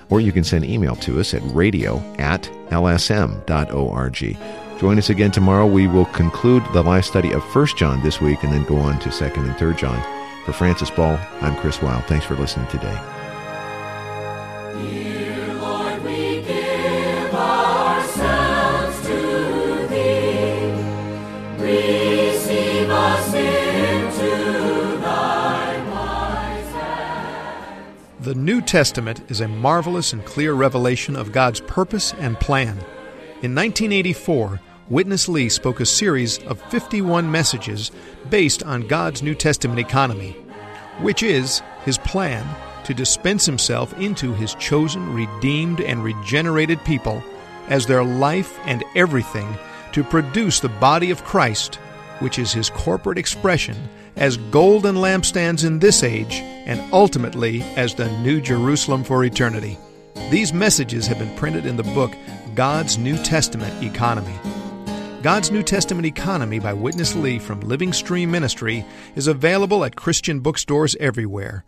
Or 0.10 0.22
you 0.22 0.32
can 0.32 0.44
send 0.44 0.66
email 0.66 0.96
to 0.98 1.20
us 1.20 1.34
at 1.34 1.42
radio 1.46 1.98
at 2.20 2.44
lsm.org. 2.70 4.38
Join 4.80 4.98
us 4.98 5.10
again 5.10 5.32
tomorrow. 5.32 5.68
We 5.68 5.88
will 5.88 6.06
conclude 6.06 6.64
the 6.74 6.82
life 6.82 7.06
study 7.06 7.32
of 7.34 7.44
1 7.56 7.68
John 7.78 8.02
this 8.02 8.20
week 8.20 8.44
and 8.44 8.52
then 8.52 8.64
go 8.66 8.78
on 8.78 9.00
to 9.00 9.10
2nd 9.10 9.38
and 9.38 9.56
3rd 9.56 9.78
John. 9.78 10.22
For 10.44 10.54
Francis 10.54 10.90
Ball, 10.90 11.20
I'm 11.40 11.56
Chris 11.58 11.82
Wilde. 11.82 12.04
Thanks 12.06 12.26
for 12.26 12.36
listening 12.36 12.68
today. 12.68 13.21
The 28.32 28.38
New 28.38 28.62
Testament 28.62 29.30
is 29.30 29.42
a 29.42 29.48
marvelous 29.50 30.14
and 30.14 30.24
clear 30.24 30.54
revelation 30.54 31.18
of 31.18 31.34
God's 31.34 31.60
purpose 31.60 32.14
and 32.14 32.40
plan. 32.40 32.78
In 33.42 33.54
1984, 33.54 34.62
Witness 34.88 35.28
Lee 35.28 35.50
spoke 35.50 35.82
a 35.82 35.86
series 35.86 36.40
of 36.44 36.62
51 36.72 37.30
messages 37.30 37.92
based 38.30 38.64
on 38.64 38.88
God's 38.88 39.22
New 39.22 39.36
Testament 39.36 39.82
economy, 39.82 40.32
which 41.02 41.24
is 41.24 41.62
His 41.84 41.98
plan 41.98 42.48
to 42.86 42.94
dispense 42.94 43.46
Himself 43.46 43.92
into 44.00 44.32
His 44.32 44.56
chosen, 44.56 45.14
redeemed, 45.14 45.82
and 45.82 46.02
regenerated 46.02 46.82
people 46.86 47.22
as 47.68 47.86
their 47.86 48.06
life 48.06 48.58
and 48.64 48.82
everything 48.96 49.58
to 49.92 50.06
produce 50.06 50.62
the 50.62 50.70
body 50.70 51.12
of 51.12 51.26
Christ, 51.26 51.76
which 52.20 52.40
is 52.40 52.54
His 52.54 52.70
corporate 52.70 53.18
expression 53.18 53.90
as 54.16 54.38
golden 54.38 54.96
lampstands 54.96 55.66
in 55.66 55.80
this 55.80 56.04
age 56.04 56.36
and 56.66 56.82
ultimately 56.94 57.62
as 57.76 57.96
the 57.96 58.10
New 58.20 58.42
Jerusalem 58.42 59.04
for 59.04 59.24
eternity. 59.24 59.78
These 60.30 60.54
messages 60.54 61.08
have 61.08 61.20
been 61.20 61.36
printed 61.36 61.66
in 61.66 61.78
the 61.78 61.84
book 61.84 62.14
God's 62.56 62.98
New 62.98 63.18
Testament 63.18 63.84
Economy. 63.84 64.36
God's 65.22 65.52
New 65.52 65.64
Testament 65.64 66.06
Economy 66.06 66.60
by 66.60 66.74
Witness 66.74 67.16
Lee 67.16 67.40
from 67.40 67.62
Living 67.62 67.94
Stream 67.94 68.32
Ministry 68.32 68.86
is 69.16 69.28
available 69.28 69.86
at 69.86 69.96
Christian 69.96 70.40
bookstores 70.40 70.96
everywhere 71.00 71.64